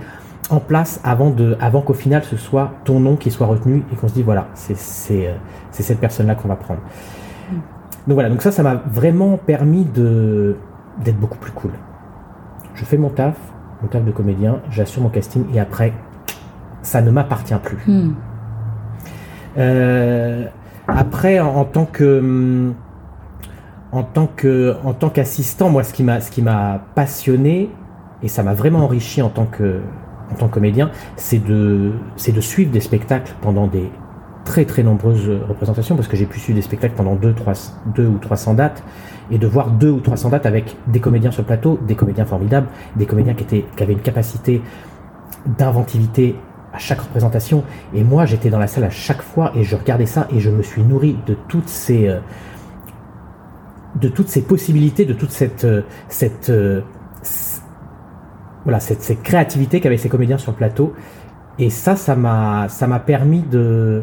en 0.50 0.60
place 0.60 1.00
avant, 1.04 1.30
de, 1.30 1.56
avant 1.62 1.82
qu'au 1.82 1.94
final 1.94 2.24
ce 2.24 2.36
soit 2.36 2.74
ton 2.84 3.00
nom 3.00 3.16
qui 3.16 3.32
soit 3.32 3.48
retenu 3.48 3.84
et 3.92 3.96
qu'on 3.96 4.08
se 4.08 4.14
dit 4.14 4.24
voilà, 4.24 4.48
c'est 4.54 5.28
euh, 5.28 5.36
cette 5.72 6.00
personne-là 6.00 6.36
qu'on 6.36 6.50
va 6.50 6.56
prendre. 6.56 6.82
Mm. 7.52 7.56
Donc 8.08 8.14
voilà, 8.16 8.30
donc 8.30 8.42
ça, 8.42 8.52
ça 8.52 8.64
m'a 8.64 8.76
vraiment 8.76 9.38
permis 9.38 9.86
d'être 9.86 11.20
beaucoup 11.20 11.38
plus 11.38 11.52
cool. 11.52 11.72
Je 12.74 12.84
fais 12.84 12.98
mon 12.98 13.10
taf, 13.10 13.38
mon 13.82 13.88
taf 13.88 14.04
de 14.04 14.12
comédien, 14.12 14.60
j'assure 14.70 15.04
mon 15.04 15.10
casting 15.10 15.46
et 15.54 15.60
après, 15.60 15.94
ça 16.82 17.02
ne 17.02 17.12
m'appartient 17.12 17.54
plus. 17.64 17.80
Mm. 17.88 18.16
Euh, 19.58 20.46
après, 20.88 21.40
en, 21.40 21.64
tant 21.66 21.86
que 21.86 22.20
hum, 22.20 22.74
en 23.92 24.04
tant 24.04 24.28
que 24.28 24.76
en 24.84 24.94
tant 24.94 25.10
qu'assistant, 25.10 25.70
moi, 25.70 25.84
ce 25.84 25.94
qui 25.94 26.04
m'a 26.04 26.22
ce 26.22 26.32
qui 26.32 26.42
m'a 26.42 26.82
passionné 26.96 27.70
et 28.24 28.28
ça 28.28 28.44
m'a 28.44 28.54
vraiment 28.54 28.80
enrichi 28.80 29.22
en 29.22 29.30
tant 29.30 29.46
que 29.46 29.82
en 30.32 30.36
tant 30.36 30.48
comédien, 30.48 30.92
c'est 31.18 31.44
de 31.44 31.92
c'est 32.16 32.32
de 32.32 32.42
suivre 32.42 32.72
des 32.72 32.80
spectacles 32.80 33.34
pendant 33.42 33.68
des 33.68 33.92
très 34.46 34.66
très 34.66 34.84
nombreuses 34.84 35.30
représentations 35.48 35.96
parce 35.96 36.08
que 36.08 36.18
j'ai 36.18 36.26
pu 36.26 36.40
suivre 36.40 36.56
des 36.56 36.62
spectacles 36.62 36.96
pendant 36.96 37.16
deux, 37.16 37.34
trois, 37.34 37.54
deux 37.94 38.08
ou 38.08 38.18
300 38.18 38.56
dates 38.56 38.84
et 39.30 39.38
de 39.38 39.48
voir 39.48 39.70
deux 39.72 39.92
ou 39.92 40.00
300 40.00 40.30
dates 40.30 40.46
avec 40.46 40.76
des 40.88 41.00
comédiens 41.00 41.32
sur 41.32 41.42
le 41.42 41.48
plateau, 41.48 41.80
des 41.88 41.96
comédiens 41.96 42.26
formidables, 42.26 42.68
des 42.96 43.06
comédiens 43.06 43.34
qui, 43.34 43.44
étaient, 43.44 43.66
qui 43.76 43.84
avaient 43.84 43.94
une 43.94 44.02
capacité 44.02 44.62
d'inventivité 45.58 46.36
à 46.74 46.80
chaque 46.80 47.02
représentation. 47.02 47.64
Et 47.94 48.04
moi, 48.04 48.26
j'étais 48.26 48.50
dans 48.50 48.60
la 48.60 48.68
salle 48.68 48.86
à 48.86 48.90
chaque 48.90 49.22
fois 49.22 49.52
et 49.56 49.64
je 49.64 49.76
regardais 49.76 50.06
ça 50.06 50.28
et 50.32 50.40
je 50.40 50.50
me 50.50 50.64
suis 50.64 50.82
nourri 50.82 51.18
de 51.28 51.36
toutes 51.48 51.68
ces, 51.68 52.08
euh, 52.08 52.20
de 54.02 54.10
toutes 54.10 54.28
ces 54.28 54.42
possibilités, 54.42 55.06
de 55.06 55.14
toute 55.14 55.32
cette, 55.32 55.64
euh, 55.64 55.84
cette, 56.10 56.50
euh, 56.50 56.82
voilà, 58.64 58.80
cette, 58.80 59.02
cette 59.02 59.22
créativité 59.22 59.80
qu'avaient 59.80 59.98
ces 59.98 60.10
comédiens 60.10 60.38
sur 60.38 60.52
le 60.52 60.58
plateau. 60.58 60.94
Et 61.60 61.70
ça, 61.70 61.96
ça 61.96 62.16
m'a, 62.16 62.68
permis 63.06 63.42
de, 63.42 64.02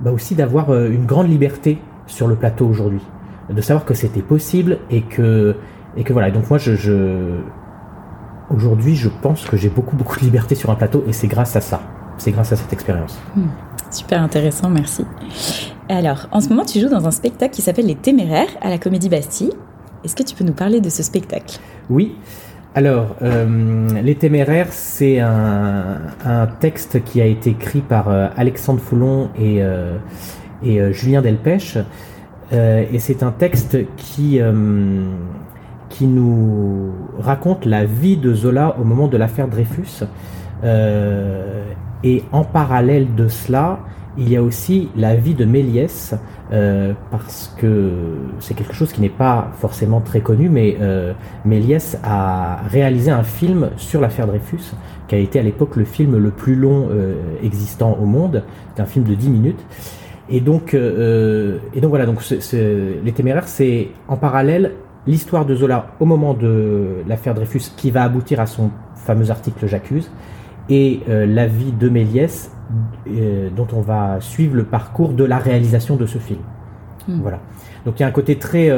bah 0.00 0.12
aussi 0.12 0.34
d'avoir 0.34 0.70
euh, 0.70 0.90
une 0.90 1.06
grande 1.06 1.28
liberté 1.28 1.78
sur 2.06 2.28
le 2.28 2.34
plateau 2.34 2.66
aujourd'hui, 2.66 3.02
de 3.48 3.60
savoir 3.60 3.84
que 3.84 3.94
c'était 3.94 4.22
possible 4.22 4.78
et 4.90 5.02
que, 5.02 5.56
et 5.96 6.04
que 6.04 6.12
voilà. 6.12 6.30
Donc 6.30 6.50
moi, 6.50 6.58
je 6.58 7.40
aujourd'hui, 8.50 8.96
je 8.96 9.08
pense 9.08 9.44
que 9.44 9.56
j'ai 9.56 9.68
beaucoup, 9.68 9.96
beaucoup 9.96 10.16
de 10.16 10.24
liberté 10.24 10.54
sur 10.54 10.70
un 10.70 10.74
plateau 10.74 11.04
et 11.06 11.12
c'est 11.12 11.28
grâce 11.28 11.56
à 11.56 11.60
ça. 11.60 11.80
C'est 12.16 12.32
grâce 12.32 12.52
à 12.52 12.56
cette 12.56 12.72
expérience. 12.72 13.18
Hmm. 13.36 13.46
Super 13.90 14.22
intéressant, 14.22 14.68
merci. 14.70 15.04
Alors, 15.88 16.28
en 16.32 16.40
ce 16.42 16.50
moment, 16.50 16.66
tu 16.66 16.80
joues 16.80 16.90
dans 16.90 17.06
un 17.06 17.10
spectacle 17.10 17.54
qui 17.54 17.62
s'appelle 17.62 17.86
Les 17.86 17.94
Téméraires 17.94 18.50
à 18.60 18.68
la 18.68 18.76
Comédie 18.76 19.08
Bastille. 19.08 19.52
Est-ce 20.04 20.14
que 20.14 20.22
tu 20.22 20.34
peux 20.34 20.44
nous 20.44 20.52
parler 20.52 20.82
de 20.82 20.90
ce 20.90 21.02
spectacle? 21.02 21.58
Oui. 21.88 22.14
Alors, 22.74 23.16
euh, 23.22 23.88
Les 24.02 24.14
Téméraires, 24.14 24.70
c'est 24.70 25.18
un, 25.18 26.46
texte 26.60 27.02
qui 27.04 27.22
a 27.22 27.24
été 27.24 27.50
écrit 27.50 27.80
par 27.80 28.10
euh, 28.10 28.28
Alexandre 28.36 28.80
Foulon 28.80 29.30
et, 29.38 29.62
euh, 29.62 29.96
et 30.62 30.92
Julien 30.92 31.22
Delpech. 31.22 31.78
et 32.52 32.98
c'est 32.98 33.22
un 33.22 33.32
texte 33.32 33.78
qui, 33.96 34.40
qui 35.88 36.06
nous 36.06 36.92
raconte 37.18 37.64
la 37.64 37.84
vie 37.84 38.18
de 38.18 38.34
Zola 38.34 38.76
au 38.78 38.84
moment 38.84 39.08
de 39.08 39.16
l'affaire 39.16 39.48
Dreyfus. 39.48 40.04
Et 40.64 42.24
en 42.32 42.44
parallèle 42.44 43.14
de 43.14 43.28
cela, 43.28 43.80
il 44.18 44.28
y 44.28 44.36
a 44.36 44.42
aussi 44.42 44.88
la 44.96 45.14
vie 45.14 45.34
de 45.34 45.44
Méliès, 45.44 46.14
euh, 46.52 46.92
parce 47.10 47.54
que 47.56 47.92
c'est 48.40 48.54
quelque 48.54 48.74
chose 48.74 48.92
qui 48.92 49.00
n'est 49.00 49.08
pas 49.08 49.50
forcément 49.58 50.00
très 50.00 50.20
connu, 50.20 50.48
mais 50.48 50.76
euh, 50.80 51.12
Méliès 51.44 51.96
a 52.02 52.62
réalisé 52.68 53.12
un 53.12 53.22
film 53.22 53.70
sur 53.76 54.00
l'affaire 54.00 54.26
Dreyfus, 54.26 54.72
qui 55.06 55.14
a 55.14 55.18
été 55.18 55.38
à 55.38 55.42
l'époque 55.42 55.76
le 55.76 55.84
film 55.84 56.16
le 56.16 56.30
plus 56.30 56.56
long 56.56 56.88
euh, 56.90 57.14
existant 57.42 57.96
au 58.00 58.06
monde. 58.06 58.42
C'est 58.74 58.82
un 58.82 58.86
film 58.86 59.04
de 59.04 59.14
10 59.14 59.30
minutes. 59.30 59.64
Et 60.28 60.40
donc, 60.40 60.74
euh, 60.74 61.58
et 61.74 61.80
donc 61.80 61.90
voilà, 61.90 62.04
donc 62.04 62.22
Les 62.52 63.12
Téméraires, 63.12 63.48
c'est 63.48 63.88
en 64.08 64.16
parallèle 64.16 64.72
l'histoire 65.06 65.46
de 65.46 65.54
Zola 65.54 65.86
au 66.00 66.04
moment 66.04 66.34
de 66.34 66.96
l'affaire 67.06 67.34
Dreyfus 67.34 67.72
qui 67.76 67.90
va 67.90 68.02
aboutir 68.02 68.40
à 68.40 68.46
son 68.46 68.70
fameux 68.96 69.30
article 69.30 69.66
J'accuse, 69.66 70.10
et 70.68 71.00
la 71.06 71.46
vie 71.46 71.72
de 71.72 71.88
Méliès 71.88 72.50
euh, 73.08 73.48
dont 73.54 73.66
on 73.72 73.80
va 73.80 74.20
suivre 74.20 74.54
le 74.54 74.64
parcours 74.64 75.14
de 75.14 75.24
la 75.24 75.38
réalisation 75.38 75.96
de 75.96 76.06
ce 76.06 76.18
film. 76.18 76.40
Hmm. 77.06 77.20
Voilà. 77.22 77.40
Donc 77.86 77.98
il 77.98 78.02
y 78.02 78.04
a 78.04 78.08
un 78.08 78.12
côté 78.12 78.36
très, 78.36 78.70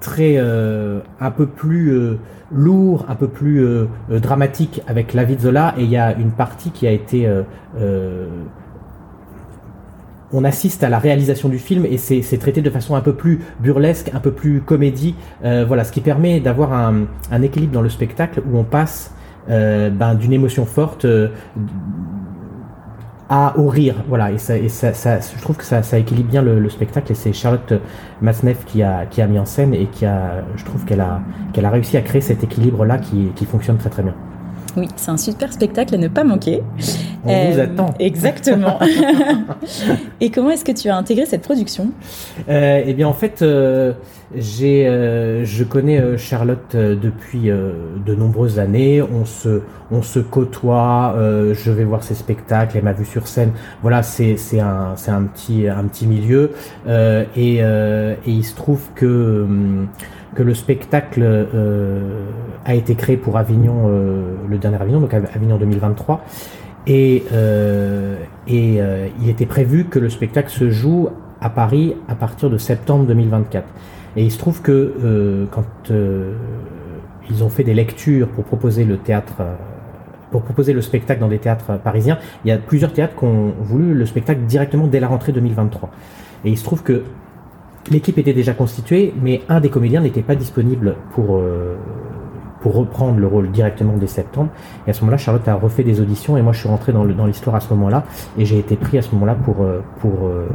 très, 0.00 0.38
un 0.38 1.30
peu 1.30 1.46
plus 1.46 2.18
lourd, 2.50 3.04
un 3.08 3.14
peu 3.14 3.28
plus 3.28 3.64
dramatique 4.10 4.82
avec 4.88 5.14
la 5.14 5.24
vie 5.24 5.36
de 5.36 5.42
Zola, 5.42 5.74
et 5.78 5.84
il 5.84 5.90
y 5.90 5.96
a 5.96 6.14
une 6.14 6.32
partie 6.32 6.70
qui 6.70 6.86
a 6.86 6.90
été 6.90 7.28
on 10.34 10.44
assiste 10.44 10.82
à 10.82 10.88
la 10.88 10.98
réalisation 10.98 11.48
du 11.48 11.58
film 11.58 11.86
et 11.86 11.96
c'est 11.96 12.38
traité 12.38 12.60
de 12.60 12.68
façon 12.68 12.96
un 12.96 13.00
peu 13.00 13.14
plus 13.14 13.40
burlesque, 13.60 14.10
un 14.12 14.20
peu 14.20 14.32
plus 14.32 14.60
comédie. 14.60 15.14
Euh, 15.44 15.64
voilà, 15.66 15.84
ce 15.84 15.92
qui 15.92 16.00
permet 16.00 16.40
d'avoir 16.40 16.72
un, 16.72 17.06
équilibre 17.42 17.72
dans 17.72 17.82
le 17.82 17.88
spectacle 17.88 18.42
où 18.50 18.58
on 18.58 18.64
passe 18.64 19.13
euh, 19.13 19.13
ben, 19.48 20.14
d'une 20.14 20.32
émotion 20.32 20.66
forte 20.66 21.04
euh, 21.04 21.28
à 23.28 23.58
au 23.58 23.68
rire. 23.68 23.96
Voilà, 24.08 24.32
et, 24.32 24.38
ça, 24.38 24.58
je 24.58 25.40
trouve 25.42 25.56
que 25.56 25.64
ça, 25.64 25.80
équilibre 25.98 26.30
bien 26.30 26.42
le, 26.42 26.68
spectacle 26.68 27.12
et 27.12 27.14
c'est 27.14 27.32
Charlotte 27.32 27.74
Masneff 28.20 28.64
qui 28.64 28.82
a, 28.82 29.06
qui 29.06 29.22
a 29.22 29.26
mis 29.26 29.38
en 29.38 29.46
scène 29.46 29.74
et 29.74 29.86
qui 29.86 30.06
a, 30.06 30.44
je 30.56 30.64
trouve 30.64 30.84
qu'elle 30.84 31.00
a, 31.00 31.20
qu'elle 31.52 31.64
a 31.64 31.70
réussi 31.70 31.96
à 31.96 32.02
créer 32.02 32.20
cet 32.20 32.44
équilibre-là 32.44 32.98
qui, 32.98 33.32
qui 33.34 33.44
fonctionne 33.44 33.78
très 33.78 33.90
très 33.90 34.02
bien. 34.02 34.14
Oui, 34.76 34.88
c'est 34.96 35.10
un 35.10 35.16
super 35.16 35.52
spectacle 35.52 35.94
à 35.94 35.98
ne 35.98 36.08
pas 36.08 36.24
manquer. 36.24 36.62
On 37.24 37.28
vous 37.50 37.58
euh, 37.58 37.64
attend. 37.64 37.94
Exactement. 38.00 38.78
Et 40.20 40.30
comment 40.30 40.50
est-ce 40.50 40.64
que 40.64 40.72
tu 40.72 40.88
as 40.88 40.96
intégré 40.96 41.26
cette 41.26 41.42
production? 41.42 41.90
Euh, 42.48 42.82
Eh 42.84 42.92
bien, 42.94 43.06
en 43.06 43.12
fait, 43.12 43.42
euh, 43.42 43.92
j'ai, 44.34 44.84
je 45.44 45.64
connais 45.64 46.18
Charlotte 46.18 46.74
depuis 46.74 47.50
de 47.50 48.14
nombreuses 48.14 48.58
années. 48.58 49.00
On 49.00 49.24
se, 49.24 49.62
on 49.90 50.02
se 50.02 50.18
côtoie. 50.18 51.14
je 51.16 51.70
vais 51.70 51.84
voir 51.84 52.02
ses 52.02 52.14
spectacles. 52.14 52.76
Elle 52.76 52.84
m'a 52.84 52.92
vu 52.92 53.04
sur 53.04 53.28
scène. 53.28 53.52
Voilà, 53.82 54.02
c'est, 54.02 54.36
c'est 54.36 54.60
un, 54.60 54.94
c'est 54.96 55.12
un 55.12 55.22
petit, 55.22 55.68
un 55.68 55.84
petit 55.84 56.06
milieu. 56.06 56.50
et, 56.88 57.58
et 57.58 58.16
il 58.26 58.44
se 58.44 58.54
trouve 58.56 58.80
que 58.96 59.44
hum, 59.44 59.88
que 60.34 60.42
le 60.42 60.54
spectacle 60.54 61.22
euh, 61.22 62.26
a 62.64 62.74
été 62.74 62.94
créé 62.94 63.16
pour 63.16 63.38
Avignon, 63.38 63.84
euh, 63.86 64.34
le 64.48 64.58
dernier 64.58 64.80
Avignon, 64.80 65.00
donc 65.00 65.14
Avignon 65.14 65.56
2023. 65.56 66.24
Et, 66.86 67.24
euh, 67.32 68.16
et 68.46 68.80
il 69.20 69.28
était 69.30 69.46
prévu 69.46 69.86
que 69.86 69.98
le 69.98 70.10
spectacle 70.10 70.50
se 70.50 70.68
joue 70.68 71.08
à 71.40 71.48
Paris 71.48 71.96
à 72.08 72.14
partir 72.14 72.50
de 72.50 72.58
septembre 72.58 73.06
2024. 73.06 73.66
Et 74.16 74.24
il 74.24 74.30
se 74.30 74.38
trouve 74.38 74.60
que 74.60 75.48
quand 75.50 75.64
ils 77.30 77.42
ont 77.42 77.48
fait 77.48 77.64
des 77.64 77.72
lectures 77.72 78.28
pour 78.28 78.44
proposer 78.44 78.84
le 78.84 78.98
théâtre 78.98 79.42
pour 80.30 80.42
proposer 80.42 80.72
le 80.72 80.82
spectacle 80.82 81.20
dans 81.20 81.28
des 81.28 81.38
théâtres 81.38 81.78
parisiens, 81.78 82.18
il 82.44 82.48
y 82.48 82.50
a 82.50 82.58
plusieurs 82.58 82.92
théâtres 82.92 83.14
qui 83.16 83.24
ont 83.24 83.54
voulu 83.60 83.94
le 83.94 84.04
spectacle 84.04 84.40
directement 84.40 84.88
dès 84.88 84.98
la 84.98 85.06
rentrée 85.06 85.30
2023. 85.32 85.90
Et 86.44 86.50
il 86.50 86.58
se 86.58 86.64
trouve 86.64 86.82
que 86.82 87.04
L'équipe 87.90 88.16
était 88.18 88.32
déjà 88.32 88.54
constituée, 88.54 89.12
mais 89.20 89.42
un 89.48 89.60
des 89.60 89.68
comédiens 89.68 90.00
n'était 90.00 90.22
pas 90.22 90.34
disponible 90.34 90.96
pour, 91.12 91.36
euh, 91.36 91.76
pour 92.60 92.74
reprendre 92.74 93.18
le 93.18 93.26
rôle 93.26 93.50
directement 93.50 93.96
dès 93.96 94.06
septembre. 94.06 94.50
Et 94.86 94.90
à 94.90 94.92
ce 94.94 95.00
moment-là, 95.00 95.18
Charlotte 95.18 95.46
a 95.48 95.54
refait 95.54 95.84
des 95.84 96.00
auditions 96.00 96.36
et 96.36 96.42
moi 96.42 96.52
je 96.52 96.60
suis 96.60 96.68
rentré 96.68 96.92
dans, 96.92 97.04
l'histoire 97.04 97.56
à 97.56 97.60
ce 97.60 97.68
moment-là 97.74 98.04
et 98.38 98.46
j'ai 98.46 98.58
été 98.58 98.76
pris 98.76 98.96
à 98.96 99.02
ce 99.02 99.10
moment-là 99.12 99.34
pour, 99.34 99.62
euh, 99.62 99.82
euh, 100.04 100.46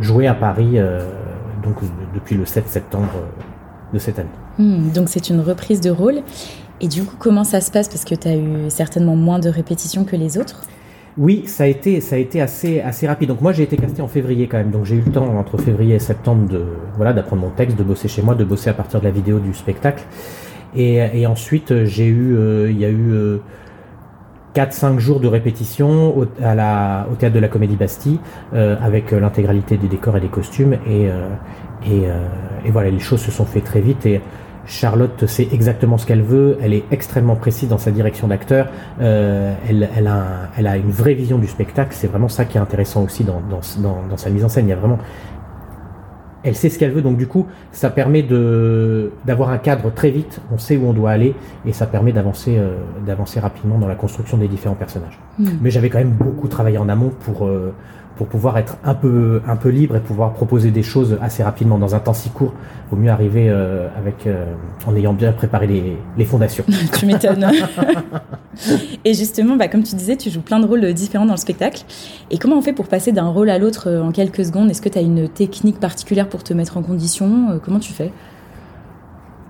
jouer 0.00 0.26
à 0.26 0.34
Paris 0.34 0.78
donc, 1.62 1.76
depuis 2.12 2.34
le 2.34 2.44
7 2.44 2.68
septembre 2.68 3.12
de 3.92 3.98
cette 3.98 4.18
année. 4.18 4.28
Hmm, 4.58 4.90
donc 4.90 5.08
c'est 5.08 5.30
une 5.30 5.40
reprise 5.40 5.80
de 5.80 5.90
rôle. 5.90 6.22
Et 6.80 6.88
du 6.88 7.04
coup, 7.04 7.14
comment 7.18 7.44
ça 7.44 7.60
se 7.60 7.70
passe? 7.70 7.88
Parce 7.88 8.04
que 8.04 8.16
tu 8.16 8.26
as 8.26 8.36
eu 8.36 8.68
certainement 8.68 9.14
moins 9.14 9.38
de 9.38 9.48
répétitions 9.48 10.04
que 10.04 10.16
les 10.16 10.36
autres? 10.36 10.62
Oui, 11.16 11.44
ça 11.46 11.64
a 11.64 11.66
été, 11.68 12.00
ça 12.00 12.16
a 12.16 12.18
été 12.18 12.40
assez, 12.40 12.80
assez 12.80 13.06
rapide. 13.06 13.28
Donc 13.28 13.40
moi, 13.40 13.52
j'ai 13.52 13.62
été 13.62 13.76
casté 13.76 14.02
en 14.02 14.08
février 14.08 14.48
quand 14.48 14.58
même. 14.58 14.70
Donc 14.70 14.84
j'ai 14.84 14.96
eu 14.96 15.02
le 15.02 15.12
temps 15.12 15.36
entre 15.36 15.58
février 15.58 15.94
et 15.94 16.00
septembre 16.00 16.48
de, 16.48 16.64
voilà, 16.96 17.12
d'apprendre 17.12 17.42
mon 17.42 17.50
texte, 17.50 17.78
de 17.78 17.84
bosser 17.84 18.08
chez 18.08 18.22
moi, 18.22 18.34
de 18.34 18.44
bosser 18.44 18.70
à 18.70 18.74
partir 18.74 19.00
de 19.00 19.04
la 19.04 19.12
vidéo 19.12 19.38
du 19.38 19.54
spectacle. 19.54 20.02
Et, 20.74 20.96
et 20.96 21.26
ensuite, 21.26 21.84
j'ai 21.84 22.06
eu, 22.06 22.36
euh, 22.36 22.68
il 22.68 22.78
y 22.80 22.84
a 22.84 22.88
eu 22.88 23.12
euh, 23.12 23.38
4-5 24.54 24.98
jours 24.98 25.20
de 25.20 25.28
répétition 25.28 26.16
au, 26.18 26.26
à 26.42 26.54
la, 26.54 27.06
au 27.12 27.14
théâtre 27.14 27.34
de 27.34 27.40
la 27.40 27.48
Comédie 27.48 27.76
Bastille, 27.76 28.18
euh, 28.54 28.76
avec 28.82 29.10
l'intégralité 29.10 29.76
des 29.76 29.88
décors 29.88 30.16
et 30.16 30.20
des 30.20 30.28
costumes. 30.28 30.74
Et, 30.86 31.08
euh, 31.10 31.28
et, 31.86 32.08
euh, 32.08 32.26
et, 32.64 32.70
voilà, 32.70 32.90
les 32.90 33.00
choses 33.00 33.20
se 33.20 33.30
sont 33.30 33.44
fait 33.44 33.60
très 33.60 33.80
vite. 33.80 34.06
Et 34.06 34.20
Charlotte 34.66 35.26
sait 35.26 35.48
exactement 35.52 35.98
ce 35.98 36.06
qu'elle 36.06 36.22
veut, 36.22 36.58
elle 36.62 36.72
est 36.72 36.84
extrêmement 36.90 37.36
précise 37.36 37.68
dans 37.68 37.78
sa 37.78 37.90
direction 37.90 38.28
d'acteur, 38.28 38.68
euh, 39.00 39.54
elle, 39.68 39.88
elle, 39.96 40.06
a 40.06 40.50
elle, 40.56 40.66
a 40.66 40.76
une 40.76 40.90
vraie 40.90 41.14
vision 41.14 41.38
du 41.38 41.46
spectacle, 41.46 41.90
c'est 41.92 42.06
vraiment 42.06 42.28
ça 42.28 42.44
qui 42.44 42.56
est 42.56 42.60
intéressant 42.60 43.04
aussi 43.04 43.24
dans, 43.24 43.40
dans, 43.50 43.60
dans, 43.78 44.02
dans, 44.08 44.16
sa 44.16 44.30
mise 44.30 44.44
en 44.44 44.48
scène. 44.48 44.66
Il 44.66 44.70
y 44.70 44.72
a 44.72 44.76
vraiment, 44.76 44.98
elle 46.44 46.54
sait 46.54 46.68
ce 46.68 46.78
qu'elle 46.78 46.92
veut, 46.92 47.02
donc 47.02 47.16
du 47.16 47.26
coup, 47.26 47.46
ça 47.72 47.90
permet 47.90 48.22
d'avoir 48.22 49.48
un 49.50 49.58
cadre 49.58 49.92
très 49.92 50.10
vite, 50.10 50.40
on 50.52 50.58
sait 50.58 50.76
où 50.76 50.86
on 50.86 50.92
doit 50.92 51.10
aller, 51.10 51.34
et 51.66 51.72
ça 51.72 51.86
permet 51.86 52.12
d'avancer 52.12 52.56
euh, 52.58 52.76
d'avancer 53.04 53.40
rapidement 53.40 53.78
dans 53.78 53.88
la 53.88 53.94
construction 53.94 54.36
des 54.36 54.48
différents 54.48 54.74
personnages. 54.74 55.18
Hmm. 55.38 55.48
Mais 55.62 55.70
j'avais 55.70 55.88
quand 55.88 55.98
même 55.98 56.10
beaucoup 56.10 56.48
travaillé 56.48 56.78
en 56.78 56.88
amont 56.88 57.10
pour 57.24 57.46
euh, 57.46 57.74
pour 58.16 58.28
pouvoir 58.28 58.58
être 58.58 58.76
un 58.84 58.94
peu, 58.94 59.42
un 59.46 59.56
peu 59.56 59.70
libre 59.70 59.96
et 59.96 60.00
pouvoir 60.00 60.32
proposer 60.32 60.70
des 60.70 60.82
choses 60.82 61.18
assez 61.20 61.42
rapidement 61.42 61.78
dans 61.78 61.94
un 61.94 61.98
temps 61.98 62.14
si 62.14 62.30
court. 62.30 62.52
Vaut 62.90 62.96
mieux 62.96 63.10
arriver 63.10 63.48
euh, 63.48 63.88
avec, 63.98 64.26
euh, 64.26 64.44
en 64.86 64.94
ayant 64.94 65.12
bien 65.12 65.32
préparé 65.32 65.66
les, 65.66 65.96
les 66.16 66.24
fondations. 66.24 66.64
tu 66.98 67.06
m'étonnes. 67.06 67.50
et 69.04 69.14
justement, 69.14 69.56
bah, 69.56 69.68
comme 69.68 69.82
tu 69.82 69.96
disais, 69.96 70.16
tu 70.16 70.30
joues 70.30 70.42
plein 70.42 70.60
de 70.60 70.66
rôles 70.66 70.92
différents 70.92 71.26
dans 71.26 71.34
le 71.34 71.38
spectacle. 71.38 71.84
Et 72.30 72.38
comment 72.38 72.56
on 72.56 72.62
fait 72.62 72.72
pour 72.72 72.86
passer 72.86 73.10
d'un 73.10 73.28
rôle 73.28 73.50
à 73.50 73.58
l'autre 73.58 73.88
euh, 73.88 74.02
en 74.02 74.12
quelques 74.12 74.44
secondes? 74.44 74.70
Est-ce 74.70 74.82
que 74.82 74.88
tu 74.88 74.98
as 74.98 75.02
une 75.02 75.28
technique 75.28 75.80
particulière 75.80 76.28
pour 76.28 76.44
te 76.44 76.54
mettre 76.54 76.76
en 76.76 76.82
condition? 76.82 77.60
Comment 77.64 77.80
tu 77.80 77.92
fais? 77.92 78.12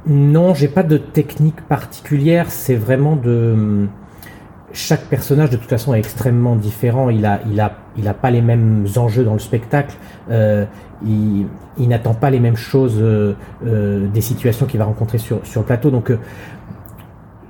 Non, 0.06 0.54
j'ai 0.54 0.68
pas 0.68 0.82
de 0.82 0.96
technique 0.96 1.60
particulière. 1.62 2.50
C'est 2.50 2.76
vraiment 2.76 3.16
de 3.16 3.88
chaque 4.74 5.04
personnage 5.04 5.50
de 5.50 5.56
toute 5.56 5.70
façon 5.70 5.94
est 5.94 5.98
extrêmement 5.98 6.56
différent. 6.56 7.08
Il 7.08 7.24
a, 7.24 7.40
il 7.50 7.60
a, 7.60 7.78
il 7.96 8.08
a 8.08 8.14
pas 8.14 8.30
les 8.30 8.42
mêmes 8.42 8.86
enjeux 8.96 9.24
dans 9.24 9.32
le 9.32 9.38
spectacle. 9.38 9.96
Euh, 10.30 10.66
il, 11.06 11.46
n'attend 11.78 12.14
pas 12.14 12.30
les 12.30 12.40
mêmes 12.40 12.56
choses 12.56 12.98
euh, 12.98 13.34
euh, 13.64 14.06
des 14.08 14.20
situations 14.20 14.66
qu'il 14.66 14.78
va 14.78 14.84
rencontrer 14.84 15.18
sur, 15.18 15.46
sur 15.46 15.60
le 15.60 15.66
plateau. 15.66 15.90
Donc, 15.90 16.12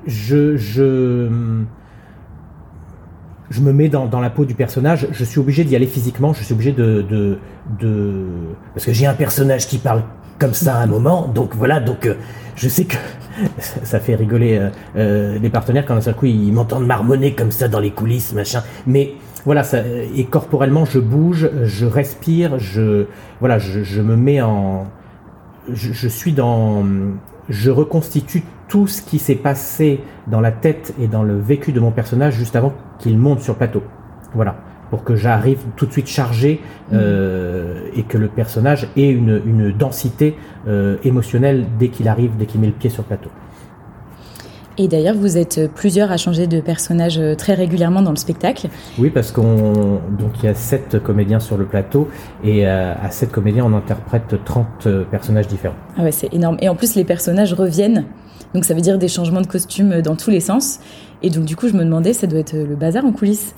je, 0.07 0.57
je, 0.57 1.31
je 3.49 3.61
me 3.63 3.73
mets 3.73 3.89
dans, 3.89 4.07
dans, 4.07 4.21
la 4.21 4.31
peau 4.31 4.45
du 4.45 4.55
personnage. 4.55 5.09
Je 5.11 5.25
suis 5.25 5.41
obligé 5.41 5.65
d'y 5.65 5.75
aller 5.75 5.87
physiquement. 5.87 6.35
Je 6.35 6.45
suis 6.45 6.53
obligé 6.53 6.73
de, 6.73 7.01
de, 7.03 7.39
de 7.81 8.27
parce 8.75 8.85
que 8.85 8.93
j'ai 8.93 9.07
un 9.07 9.15
personnage 9.15 9.67
qui 9.67 9.79
parle 9.79 10.03
comme 10.39 10.55
ça 10.55 10.77
à 10.77 10.83
un 10.83 10.87
moment. 10.87 11.29
Donc 11.29 11.55
voilà. 11.55 11.81
Donc 11.81 12.09
je 12.57 12.69
sais 12.69 12.85
que 12.85 12.97
ça 13.59 14.01
fait 14.01 14.15
rigoler 14.15 14.59
euh, 14.59 14.71
euh, 14.97 15.39
les 15.39 15.51
partenaires 15.51 15.85
quand 15.87 15.95
d'un 15.95 16.01
seul 16.01 16.15
coup 16.15 16.27
ils 16.27 16.53
m'entendent 16.53 16.87
marmonner 16.87 17.35
comme 17.35 17.51
ça 17.51 17.69
dans 17.69 17.81
les 17.81 17.91
coulisses, 17.91 18.33
machin. 18.33 18.63
Mais 18.87 19.15
voilà, 19.45 19.63
ça, 19.63 19.79
et 20.15 20.25
corporellement 20.25 20.85
je 20.85 20.99
bouge, 20.99 21.51
je 21.65 21.87
respire, 21.87 22.59
je 22.59 23.07
voilà, 23.41 23.59
je, 23.59 24.01
me 24.01 24.17
mets 24.17 24.41
en, 24.41 24.87
je, 25.71 26.09
suis 26.09 26.33
dans, 26.33 26.85
je 27.49 27.71
reconstitue 27.71 28.43
tout 28.69 28.87
ce 28.87 29.03
qui 29.03 29.19
s'est 29.19 29.35
passé 29.35 30.01
dans 30.29 30.41
la 30.41 30.51
tête 30.51 30.95
et 30.99 31.09
dans 31.09 31.23
le 31.23 31.39
vécu 31.39 31.73
de 31.73 31.81
mon 31.81 31.91
personnage 31.91 32.35
juste 32.35 32.57
avant 32.57 32.73
qu'il 32.99 33.19
monte 33.19 33.41
sur 33.41 33.57
plateau. 33.57 33.83
Voilà 34.35 34.57
pour 34.91 35.05
que 35.05 35.17
j'arrive 35.17 35.59
tout 35.77 35.87
de 35.87 35.93
suite 35.93 36.07
chargé 36.07 36.61
euh, 36.93 37.81
et 37.97 38.03
que 38.03 38.19
le 38.19 38.29
personnage 38.29 38.89
ait 38.97 39.11
une, 39.11 39.41
une 39.47 39.73
densité 39.73 40.37
euh, 40.69 40.97
émotionnelle 41.05 41.67
dès 41.79 41.89
qu'il 41.89 42.09
arrive, 42.09 42.37
dès 42.37 42.47
qu'il 42.47 42.61
met 42.61 42.67
le 42.67 42.73
pied 42.73 42.91
sur 42.91 43.03
le 43.03 43.09
plateau. 43.09 43.31
Et 44.77 44.89
d'ailleurs, 44.89 45.15
vous 45.15 45.39
êtes 45.39 45.73
plusieurs 45.73 46.11
à 46.11 46.17
changer 46.17 46.49
de 46.49 46.61
personnage 46.61 47.19
euh, 47.19 47.37
très 47.37 47.55
régulièrement 47.55 48.03
dans 48.03 48.11
le 48.11 48.17
spectacle. 48.17 48.69
Oui, 48.99 49.11
parce 49.11 49.31
qu'on 49.31 50.01
donc 50.19 50.43
il 50.43 50.47
y 50.47 50.49
a 50.49 50.55
sept 50.55 51.01
comédiens 51.01 51.39
sur 51.39 51.57
le 51.57 51.65
plateau 51.65 52.09
et 52.43 52.67
à 52.67 53.11
sept 53.11 53.31
comédiens 53.31 53.65
on 53.65 53.75
interprète 53.75 54.35
30 54.45 55.07
personnages 55.11 55.47
différents. 55.47 55.77
Ah 55.97 56.03
ouais, 56.03 56.13
c'est 56.13 56.33
énorme. 56.35 56.57
Et 56.61 56.69
en 56.69 56.75
plus, 56.75 56.97
les 56.97 57.05
personnages 57.05 57.55
reviennent, 57.55 58.05
donc 58.53 58.65
ça 58.65 58.75
veut 58.75 58.81
dire 58.81 58.99
des 58.99 59.09
changements 59.09 59.41
de 59.41 59.47
costumes 59.47 60.03
dans 60.03 60.17
tous 60.17 60.31
les 60.31 60.41
sens. 60.41 60.81
Et 61.23 61.31
donc 61.31 61.45
du 61.45 61.55
coup, 61.57 61.69
je 61.69 61.75
me 61.75 61.85
demandais, 61.85 62.13
ça 62.13 62.27
doit 62.27 62.41
être 62.41 62.55
le 62.55 62.75
bazar 62.75 63.05
en 63.05 63.13
coulisses. 63.13 63.55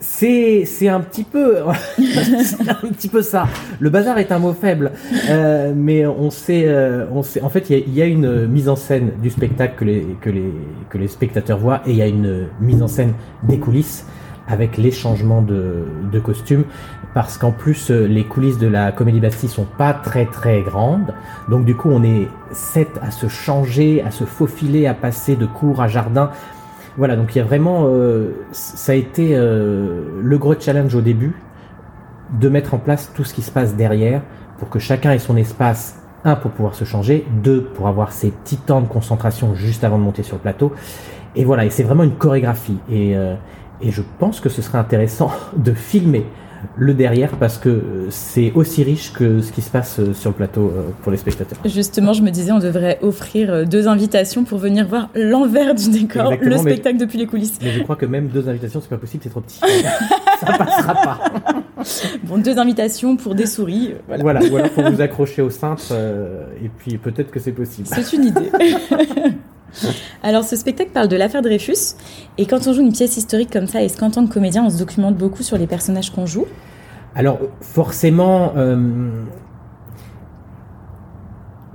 C'est 0.00 0.64
c'est 0.64 0.88
un 0.88 1.00
petit 1.00 1.24
peu 1.24 1.58
un 1.68 2.88
petit 2.88 3.08
peu 3.08 3.20
ça. 3.20 3.48
Le 3.80 3.90
bazar 3.90 4.18
est 4.18 4.30
un 4.30 4.38
mot 4.38 4.52
faible, 4.52 4.92
euh, 5.28 5.72
mais 5.74 6.06
on 6.06 6.30
sait 6.30 6.66
euh, 6.68 7.06
on 7.12 7.24
sait 7.24 7.42
en 7.42 7.48
fait 7.48 7.68
il 7.70 7.88
y, 7.88 7.98
y 7.98 8.02
a, 8.02 8.06
une 8.06 8.46
mise 8.46 8.68
en 8.68 8.76
scène 8.76 9.10
du 9.20 9.28
spectacle 9.30 9.74
que 9.76 9.84
les 9.84 10.06
que 10.20 10.30
les 10.30 10.52
que 10.88 10.98
les 10.98 11.08
spectateurs 11.08 11.58
voient 11.58 11.82
et 11.84 11.90
il 11.90 11.96
y 11.96 12.02
a 12.02 12.06
une 12.06 12.46
mise 12.60 12.80
en 12.80 12.86
scène 12.86 13.12
des 13.42 13.58
coulisses 13.58 14.06
avec 14.46 14.76
les 14.76 14.92
changements 14.92 15.42
de 15.42 15.86
de 16.12 16.18
costumes 16.20 16.64
parce 17.12 17.36
qu'en 17.36 17.50
plus 17.50 17.90
les 17.90 18.22
coulisses 18.22 18.58
de 18.58 18.68
la 18.68 18.92
Comédie 18.92 19.20
Bastille 19.20 19.48
sont 19.48 19.66
pas 19.78 19.94
très 19.94 20.26
très 20.26 20.62
grandes 20.62 21.12
donc 21.48 21.64
du 21.64 21.74
coup 21.74 21.90
on 21.90 22.04
est 22.04 22.28
sept 22.52 22.90
à 23.02 23.10
se 23.10 23.26
changer 23.26 24.02
à 24.02 24.12
se 24.12 24.24
faufiler 24.24 24.86
à 24.86 24.94
passer 24.94 25.34
de 25.34 25.46
cours 25.46 25.82
à 25.82 25.88
jardin 25.88 26.30
voilà, 26.98 27.14
donc 27.14 27.34
il 27.34 27.38
y 27.38 27.40
a 27.40 27.44
vraiment, 27.44 27.84
euh, 27.86 28.32
ça 28.50 28.90
a 28.90 28.94
été 28.96 29.30
euh, 29.36 30.20
le 30.20 30.36
gros 30.36 30.58
challenge 30.58 30.96
au 30.96 31.00
début 31.00 31.32
de 32.40 32.48
mettre 32.48 32.74
en 32.74 32.78
place 32.78 33.12
tout 33.14 33.22
ce 33.22 33.32
qui 33.32 33.42
se 33.42 33.52
passe 33.52 33.76
derrière 33.76 34.20
pour 34.58 34.68
que 34.68 34.80
chacun 34.80 35.12
ait 35.12 35.20
son 35.20 35.36
espace, 35.36 36.02
un, 36.24 36.34
pour 36.34 36.50
pouvoir 36.50 36.74
se 36.74 36.84
changer, 36.84 37.24
deux, 37.40 37.62
pour 37.62 37.86
avoir 37.86 38.10
ces 38.10 38.32
petits 38.32 38.56
temps 38.56 38.80
de 38.80 38.88
concentration 38.88 39.54
juste 39.54 39.84
avant 39.84 39.96
de 39.96 40.02
monter 40.02 40.24
sur 40.24 40.36
le 40.36 40.42
plateau. 40.42 40.72
Et 41.36 41.44
voilà, 41.44 41.64
et 41.64 41.70
c'est 41.70 41.84
vraiment 41.84 42.02
une 42.02 42.16
chorégraphie. 42.16 42.78
Et, 42.90 43.16
euh, 43.16 43.36
et 43.80 43.92
je 43.92 44.02
pense 44.18 44.40
que 44.40 44.48
ce 44.48 44.60
serait 44.60 44.78
intéressant 44.78 45.30
de 45.56 45.72
filmer 45.74 46.26
le 46.76 46.94
derrière 46.94 47.30
parce 47.32 47.58
que 47.58 48.06
c'est 48.10 48.52
aussi 48.54 48.82
riche 48.82 49.12
que 49.12 49.40
ce 49.40 49.52
qui 49.52 49.62
se 49.62 49.70
passe 49.70 49.98
euh, 49.98 50.12
sur 50.14 50.30
le 50.30 50.36
plateau 50.36 50.72
euh, 50.74 50.90
pour 51.02 51.12
les 51.12 51.18
spectateurs. 51.18 51.58
Justement, 51.64 52.12
je 52.12 52.22
me 52.22 52.30
disais, 52.30 52.52
on 52.52 52.58
devrait 52.58 52.98
offrir 53.02 53.50
euh, 53.50 53.64
deux 53.64 53.88
invitations 53.88 54.44
pour 54.44 54.58
venir 54.58 54.86
voir 54.86 55.10
l'envers 55.14 55.74
du 55.74 55.90
décor, 55.90 56.34
le 56.40 56.58
spectacle 56.58 56.98
depuis 56.98 57.18
les 57.18 57.26
coulisses. 57.26 57.58
Mais 57.62 57.72
je 57.72 57.82
crois 57.82 57.96
que 57.96 58.06
même 58.06 58.28
deux 58.28 58.48
invitations, 58.48 58.80
c'est 58.80 58.90
pas 58.90 58.98
possible, 58.98 59.22
c'est 59.22 59.30
trop 59.30 59.40
petit. 59.40 59.60
Ça 60.40 60.52
passera 60.56 60.94
pas. 60.94 61.18
Bon, 62.24 62.38
deux 62.38 62.58
invitations 62.58 63.16
pour 63.16 63.36
des 63.36 63.46
souris. 63.46 63.94
Voilà, 64.08 64.22
voilà 64.22 64.40
ou 64.44 64.56
alors 64.56 64.68
faut 64.70 64.82
vous 64.82 65.00
accrocher 65.00 65.42
au 65.42 65.48
cintre 65.48 65.92
et 66.60 66.68
puis 66.76 66.98
peut-être 66.98 67.30
que 67.30 67.38
c'est 67.38 67.52
possible. 67.52 67.86
C'est 67.86 68.16
une 68.16 68.24
idée. 68.24 68.50
Alors, 70.22 70.44
ce 70.44 70.56
spectacle 70.56 70.90
parle 70.92 71.08
de 71.08 71.16
l'affaire 71.16 71.42
Dreyfus. 71.42 71.94
Et 72.38 72.46
quand 72.46 72.66
on 72.66 72.72
joue 72.72 72.82
une 72.82 72.92
pièce 72.92 73.16
historique 73.16 73.52
comme 73.52 73.66
ça, 73.66 73.82
est-ce 73.82 73.96
qu'en 73.96 74.10
tant 74.10 74.26
que 74.26 74.32
comédien, 74.32 74.64
on 74.64 74.70
se 74.70 74.78
documente 74.78 75.16
beaucoup 75.16 75.42
sur 75.42 75.58
les 75.58 75.66
personnages 75.66 76.10
qu'on 76.10 76.26
joue? 76.26 76.46
Alors, 77.14 77.38
forcément, 77.60 78.52
euh, 78.56 79.24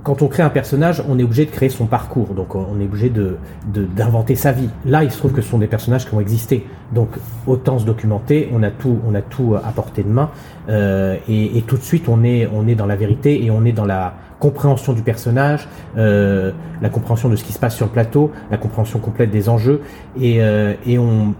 quand 0.04 0.22
on 0.22 0.28
crée 0.28 0.42
un 0.42 0.50
personnage, 0.50 1.02
on 1.08 1.18
est 1.18 1.22
obligé 1.22 1.46
de 1.46 1.50
créer 1.50 1.70
son 1.70 1.86
parcours. 1.86 2.34
Donc, 2.34 2.54
on 2.54 2.78
est 2.80 2.84
obligé 2.84 3.08
de, 3.08 3.38
d'inventer 3.66 4.36
sa 4.36 4.52
vie. 4.52 4.68
Là, 4.84 5.02
il 5.02 5.10
se 5.10 5.18
trouve 5.18 5.32
que 5.32 5.40
ce 5.40 5.48
sont 5.48 5.58
des 5.58 5.66
personnages 5.66 6.06
qui 6.06 6.14
ont 6.14 6.20
existé. 6.20 6.66
Donc, 6.92 7.08
autant 7.46 7.78
se 7.78 7.86
documenter. 7.86 8.50
On 8.52 8.62
a 8.62 8.70
tout, 8.70 8.98
on 9.06 9.14
a 9.14 9.22
tout 9.22 9.56
à 9.56 9.72
portée 9.72 10.02
de 10.02 10.08
main. 10.08 10.30
Euh, 10.68 11.16
et, 11.28 11.58
et, 11.58 11.62
tout 11.62 11.76
de 11.76 11.82
suite, 11.82 12.08
on 12.08 12.22
est, 12.22 12.48
on 12.52 12.68
est 12.68 12.74
dans 12.74 12.86
la 12.86 12.96
vérité 12.96 13.44
et 13.44 13.50
on 13.50 13.64
est 13.64 13.72
dans 13.72 13.86
la 13.86 14.14
compréhension 14.44 14.92
du 14.92 15.00
personnage, 15.00 15.66
euh, 15.96 16.52
la 16.82 16.90
compréhension 16.90 17.30
de 17.30 17.36
ce 17.36 17.44
qui 17.44 17.54
se 17.54 17.58
passe 17.58 17.74
sur 17.74 17.86
le 17.86 17.92
plateau, 17.92 18.30
la 18.50 18.58
compréhension 18.58 18.98
complète 18.98 19.30
des 19.30 19.48
enjeux, 19.48 19.80
et, 20.20 20.42
euh, 20.42 20.74
on 20.98 21.34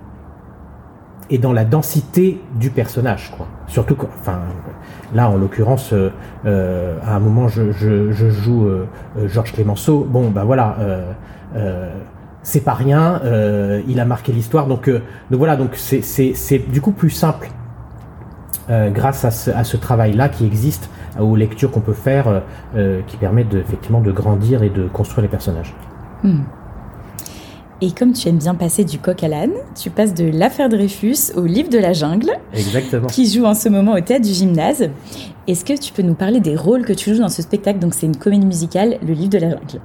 dans 1.42 1.52
la 1.52 1.64
densité 1.64 2.40
du 2.54 2.70
personnage, 2.70 3.32
quoi. 3.37 3.46
Surtout, 3.66 3.96
enfin, 4.20 4.38
là, 5.14 5.28
en 5.28 5.37
l'occurrence, 5.37 5.92
euh, 5.92 6.99
à 7.02 7.16
un 7.16 7.18
moment, 7.18 7.49
je, 7.49 7.73
joue 8.12 8.68
Georges 9.26 9.52
Clémenceau. 9.52 10.06
Bon, 10.08 10.30
ben 10.30 10.44
voilà, 10.44 10.76
c'est 12.42 12.61
pas 12.61 12.75
rien. 12.75 13.20
il 13.87 14.00
a 14.00 14.04
marqué 14.04 14.32
l'histoire, 14.32 14.66
donc, 14.66 14.88
donc 14.88 15.38
voilà, 15.38 15.56
donc 15.56 15.75
c'est 15.75 16.70
du 16.70 16.80
coup 16.80 16.92
plus 16.92 17.11
simple 17.11 17.49
grâce 18.68 19.25
à 19.25 19.30
ce, 19.30 19.50
à 19.50 19.64
ce 19.64 19.76
travail-là 19.76 20.28
qui 20.28 20.46
existe 20.46 20.88
aux 21.18 21.37
lectures 21.37 21.71
qu'on 21.71 21.80
peut 21.80 21.92
faire 21.92 22.28
euh, 22.28 22.40
euh, 22.76 23.00
qui 23.06 23.16
permettent 23.16 23.50
de, 23.50 23.59
effectivement 23.59 24.00
de 24.00 24.12
grandir 24.12 24.62
et 24.62 24.71
de 24.71 24.87
construire 24.88 25.23
les 25.23 25.28
personnages. 25.28 25.75
Hmm. 26.23 26.42
Et 27.80 27.90
comme 27.90 28.12
tu 28.12 28.28
aimes 28.28 28.38
bien 28.38 28.54
passer 28.54 28.85
du 28.85 28.99
coq 28.99 29.23
à 29.25 29.28
l'âne, 29.28 29.52
tu 29.75 29.90
passes 29.90 30.14
de 30.14 30.30
l'affaire 30.33 30.68
Dreyfus 30.68 31.33
au 31.37 31.42
livre 31.42 31.68
de 31.68 31.78
la 31.78 31.92
jungle, 31.92 32.30
Exactement. 32.54 33.09
qui 33.09 33.30
joue 33.30 33.44
en 33.44 33.54
ce 33.54 33.68
moment 33.68 33.92
au 33.92 34.00
théâtre 34.00 34.25
du 34.25 34.33
gymnase. 34.33 34.88
Est-ce 35.47 35.64
que 35.64 35.78
tu 35.78 35.92
peux 35.92 36.02
nous 36.02 36.14
parler 36.14 36.40
des 36.40 36.56
rôles 36.56 36.85
que 36.85 36.92
tu 36.92 37.14
joues 37.14 37.21
dans 37.21 37.28
ce 37.28 37.42
spectacle? 37.42 37.80
Donc 37.80 37.94
c'est 37.94 38.06
une 38.06 38.16
comédie 38.16 38.47
musicale, 38.47 38.99
le 39.06 39.12
livre 39.12 39.30
de 39.30 39.38
la 39.38 39.50
jungle. 39.50 39.80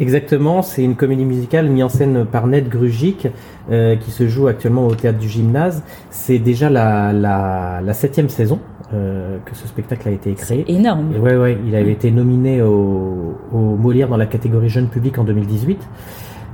Exactement, 0.00 0.62
c'est 0.62 0.82
une 0.82 0.96
comédie 0.96 1.24
musicale 1.24 1.68
mise 1.68 1.84
en 1.84 1.88
scène 1.88 2.24
par 2.24 2.46
Ned 2.46 2.68
Grugic, 2.68 3.28
euh, 3.70 3.94
qui 3.96 4.10
se 4.10 4.26
joue 4.26 4.48
actuellement 4.48 4.86
au 4.86 4.94
théâtre 4.94 5.18
du 5.18 5.28
gymnase. 5.28 5.82
C'est 6.10 6.38
déjà 6.38 6.68
la, 6.68 7.12
la, 7.12 7.80
la 7.82 7.92
septième 7.94 8.28
saison. 8.28 8.58
Euh, 8.92 9.38
que 9.46 9.56
ce 9.56 9.66
spectacle 9.66 10.08
a 10.08 10.10
été 10.12 10.32
créé. 10.34 10.64
énorme. 10.70 11.10
ouais, 11.20 11.36
ouais, 11.36 11.58
il 11.66 11.74
avait 11.74 11.92
été 11.92 12.10
nominé 12.10 12.60
au, 12.60 13.34
au, 13.50 13.76
Molière 13.76 14.08
dans 14.08 14.18
la 14.18 14.26
catégorie 14.26 14.68
jeune 14.68 14.88
public 14.88 15.18
en 15.18 15.24
2018. 15.24 15.80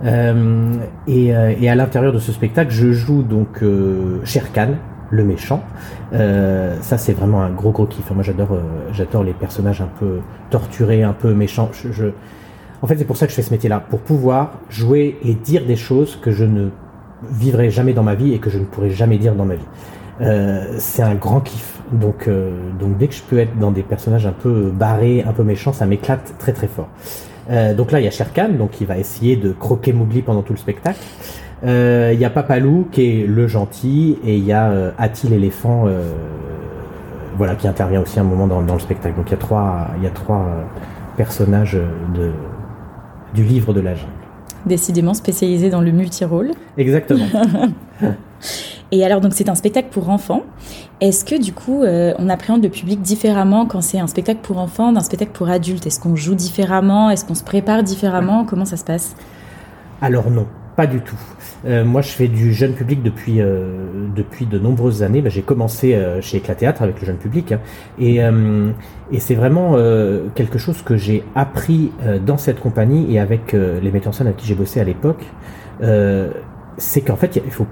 Euh, 0.04 0.72
et, 1.06 1.34
euh, 1.34 1.52
et, 1.60 1.68
à 1.68 1.74
l'intérieur 1.74 2.12
de 2.12 2.18
ce 2.18 2.32
spectacle, 2.32 2.70
je 2.70 2.92
joue 2.92 3.22
donc 3.22 3.62
euh, 3.62 4.20
Sherkan, 4.24 4.74
le 5.10 5.24
méchant. 5.24 5.62
Euh, 6.12 6.76
ça, 6.80 6.98
c'est 6.98 7.12
vraiment 7.12 7.42
un 7.42 7.50
gros 7.50 7.72
gros 7.72 7.86
kiff. 7.86 8.10
Moi, 8.12 8.22
j'adore, 8.22 8.58
j'adore 8.92 9.24
les 9.24 9.34
personnages 9.34 9.80
un 9.80 9.90
peu 9.98 10.20
torturés, 10.50 11.02
un 11.02 11.12
peu 11.12 11.34
méchants. 11.34 11.70
Je, 11.72 11.92
je... 11.92 12.06
En 12.82 12.86
fait, 12.86 12.96
c'est 12.96 13.04
pour 13.04 13.16
ça 13.16 13.26
que 13.26 13.30
je 13.30 13.36
fais 13.36 13.42
ce 13.42 13.50
métier-là, 13.50 13.80
pour 13.80 14.00
pouvoir 14.00 14.60
jouer 14.70 15.18
et 15.22 15.34
dire 15.34 15.66
des 15.66 15.76
choses 15.76 16.16
que 16.16 16.30
je 16.30 16.44
ne 16.44 16.70
vivrai 17.30 17.70
jamais 17.70 17.92
dans 17.92 18.02
ma 18.02 18.14
vie 18.14 18.32
et 18.32 18.38
que 18.38 18.50
je 18.50 18.58
ne 18.58 18.64
pourrai 18.64 18.90
jamais 18.90 19.18
dire 19.18 19.34
dans 19.34 19.44
ma 19.44 19.56
vie. 19.56 19.66
Euh, 20.20 20.76
c'est 20.78 21.02
un 21.02 21.14
grand 21.14 21.40
kiff. 21.40 21.78
Donc, 21.92 22.28
euh, 22.28 22.50
donc 22.78 22.98
dès 22.98 23.08
que 23.08 23.14
je 23.14 23.22
peux 23.22 23.38
être 23.38 23.58
dans 23.58 23.70
des 23.70 23.82
personnages 23.82 24.26
un 24.26 24.32
peu 24.32 24.70
barrés, 24.70 25.24
un 25.26 25.32
peu 25.32 25.42
méchants, 25.42 25.72
ça 25.72 25.86
m'éclate 25.86 26.34
très 26.38 26.52
très 26.52 26.68
fort. 26.68 26.88
Euh, 27.50 27.74
donc 27.74 27.90
là, 27.90 28.00
il 28.00 28.04
y 28.04 28.08
a 28.08 28.10
Sherkan, 28.10 28.50
donc 28.50 28.80
il 28.80 28.86
va 28.86 28.96
essayer 28.96 29.36
de 29.36 29.52
croquer 29.52 29.92
Mowgli 29.92 30.22
pendant 30.22 30.42
tout 30.42 30.52
le 30.52 30.58
spectacle. 30.58 31.00
Il 31.62 32.18
y 32.18 32.24
a 32.24 32.30
Papalou 32.30 32.88
qui 32.90 33.02
est 33.02 33.26
le 33.26 33.46
gentil 33.46 34.18
et 34.24 34.36
il 34.36 34.44
y 34.46 34.52
a 34.52 34.94
Ati 34.96 35.28
l'éléphant, 35.28 35.84
voilà, 37.36 37.54
qui 37.54 37.68
intervient 37.68 38.00
aussi 38.00 38.18
un 38.18 38.24
moment 38.24 38.46
dans, 38.46 38.62
dans, 38.62 38.72
le 38.72 38.80
spectacle. 38.80 39.14
Donc 39.14 39.30
il 39.30 39.36
il 39.98 40.04
y 40.04 40.06
a 40.06 40.10
trois 40.10 40.46
personnages 41.18 41.76
de, 42.14 42.30
du 43.34 43.44
livre 43.44 43.72
de 43.72 43.80
la 43.80 43.94
jungle. 43.94 44.12
Décidément 44.66 45.14
spécialisé 45.14 45.70
dans 45.70 45.80
le 45.80 45.90
multirôle. 45.90 46.50
Exactement. 46.76 47.26
Et 48.92 49.04
alors, 49.04 49.20
donc, 49.20 49.34
c'est 49.34 49.48
un 49.48 49.54
spectacle 49.54 49.88
pour 49.90 50.10
enfants. 50.10 50.42
Est-ce 51.00 51.24
que, 51.24 51.40
du 51.40 51.52
coup, 51.52 51.82
euh, 51.82 52.12
on 52.18 52.28
appréhende 52.28 52.62
le 52.62 52.68
public 52.68 53.00
différemment 53.00 53.64
quand 53.64 53.80
c'est 53.80 54.00
un 54.00 54.08
spectacle 54.08 54.40
pour 54.42 54.58
enfants 54.58 54.92
d'un 54.92 55.00
spectacle 55.00 55.30
pour 55.32 55.48
adultes? 55.48 55.86
Est-ce 55.86 56.00
qu'on 56.00 56.16
joue 56.16 56.34
différemment? 56.34 57.08
Est-ce 57.08 57.24
qu'on 57.24 57.36
se 57.36 57.44
prépare 57.44 57.84
différemment? 57.84 58.44
Comment 58.44 58.64
ça 58.64 58.76
se 58.76 58.84
passe? 58.84 59.14
Alors, 60.02 60.30
non, 60.30 60.46
pas 60.80 60.86
du 60.86 61.00
tout. 61.00 61.20
Euh, 61.66 61.84
moi, 61.84 62.00
je 62.00 62.08
fais 62.08 62.28
du 62.28 62.54
jeune 62.54 62.72
public 62.72 63.02
depuis, 63.02 63.42
euh, 63.42 64.06
depuis 64.16 64.46
de 64.46 64.58
nombreuses 64.58 65.02
années. 65.02 65.20
Ben, 65.20 65.30
j'ai 65.30 65.42
commencé 65.42 65.86
chez 66.22 66.38
Éclat 66.38 66.54
Théâtre 66.54 66.80
avec 66.80 66.98
le 67.00 67.06
jeune 67.06 67.18
public. 67.18 67.52
Hein. 67.52 67.60
et, 67.98 68.20
et 69.12 69.18
c'est 69.18 69.34
vraiment 69.34 69.74
quelque 70.34 70.58
chose 70.58 70.80
que 70.82 70.96
j'ai 70.96 71.24
appris 71.34 71.92
dans 72.24 72.38
cette 72.38 72.60
compagnie 72.60 73.14
et 73.14 73.18
avec 73.18 73.52
les 73.52 73.90
metteurs 73.90 74.10
en 74.10 74.12
scène 74.12 74.28
avec 74.28 74.38
qui 74.38 74.46
j'ai 74.46 74.54
bossé 74.54 74.80
à 74.80 74.84
l'époque. 74.84 75.24
c'est 76.78 77.02
qu'en 77.02 77.16
fait, 77.16 77.36
il 77.44 77.50
faut 77.50 77.66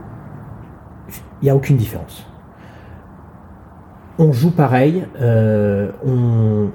n'y 1.43 1.51
a 1.51 1.57
aucune 1.57 1.77
différence. 1.77 2.27
On 4.19 4.33
joue 4.33 4.51
pareil, 4.51 5.05
euh, 5.21 5.91
on, 6.05 6.73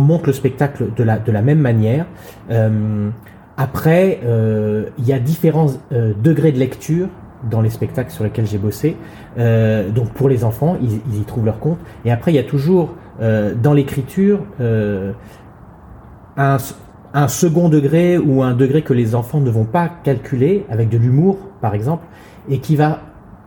monte 0.00 0.26
le 0.26 0.32
spectacle 0.32 0.92
de 0.94 1.04
la, 1.04 1.18
de 1.18 1.30
la 1.30 1.42
même 1.42 1.60
manière. 1.60 2.06
Euh, 2.50 3.10
après, 3.58 4.20
euh, 4.24 4.86
il 4.98 5.06
y 5.06 5.12
a 5.12 5.18
différents 5.18 5.66
degrés 5.90 6.52
de 6.52 6.58
lecture 6.58 7.08
dans 7.50 7.60
les 7.60 7.70
spectacles 7.70 8.10
sur 8.10 8.24
lesquels 8.24 8.46
j'ai 8.46 8.58
bossé. 8.58 8.96
donc 9.36 10.12
pour 10.14 10.28
les 10.28 10.42
enfants, 10.44 10.76
ils, 10.80 11.20
y 11.20 11.24
trouvent 11.24 11.44
leur 11.44 11.60
compte. 11.60 11.78
Et 12.04 12.10
après, 12.10 12.32
il 12.32 12.36
y 12.36 12.40
a 12.40 12.44
toujours 12.44 12.94
dans 13.20 13.72
l'écriture 13.74 14.40
un, 16.38 17.28
second 17.28 17.68
degré 17.68 18.16
ou 18.16 18.42
un 18.42 18.54
degré 18.54 18.82
que 18.82 18.92
les 18.92 19.14
enfants 19.14 19.40
ne 19.40 19.50
vont 19.50 19.64
pas 19.64 19.88
calculer, 20.02 20.64
avec 20.70 20.88
de 20.88 20.98
l'humour 20.98 21.36
par 21.60 21.74
exemple, 21.74 22.04
et 22.48 22.58
qui 22.58 22.76
va 22.76 23.00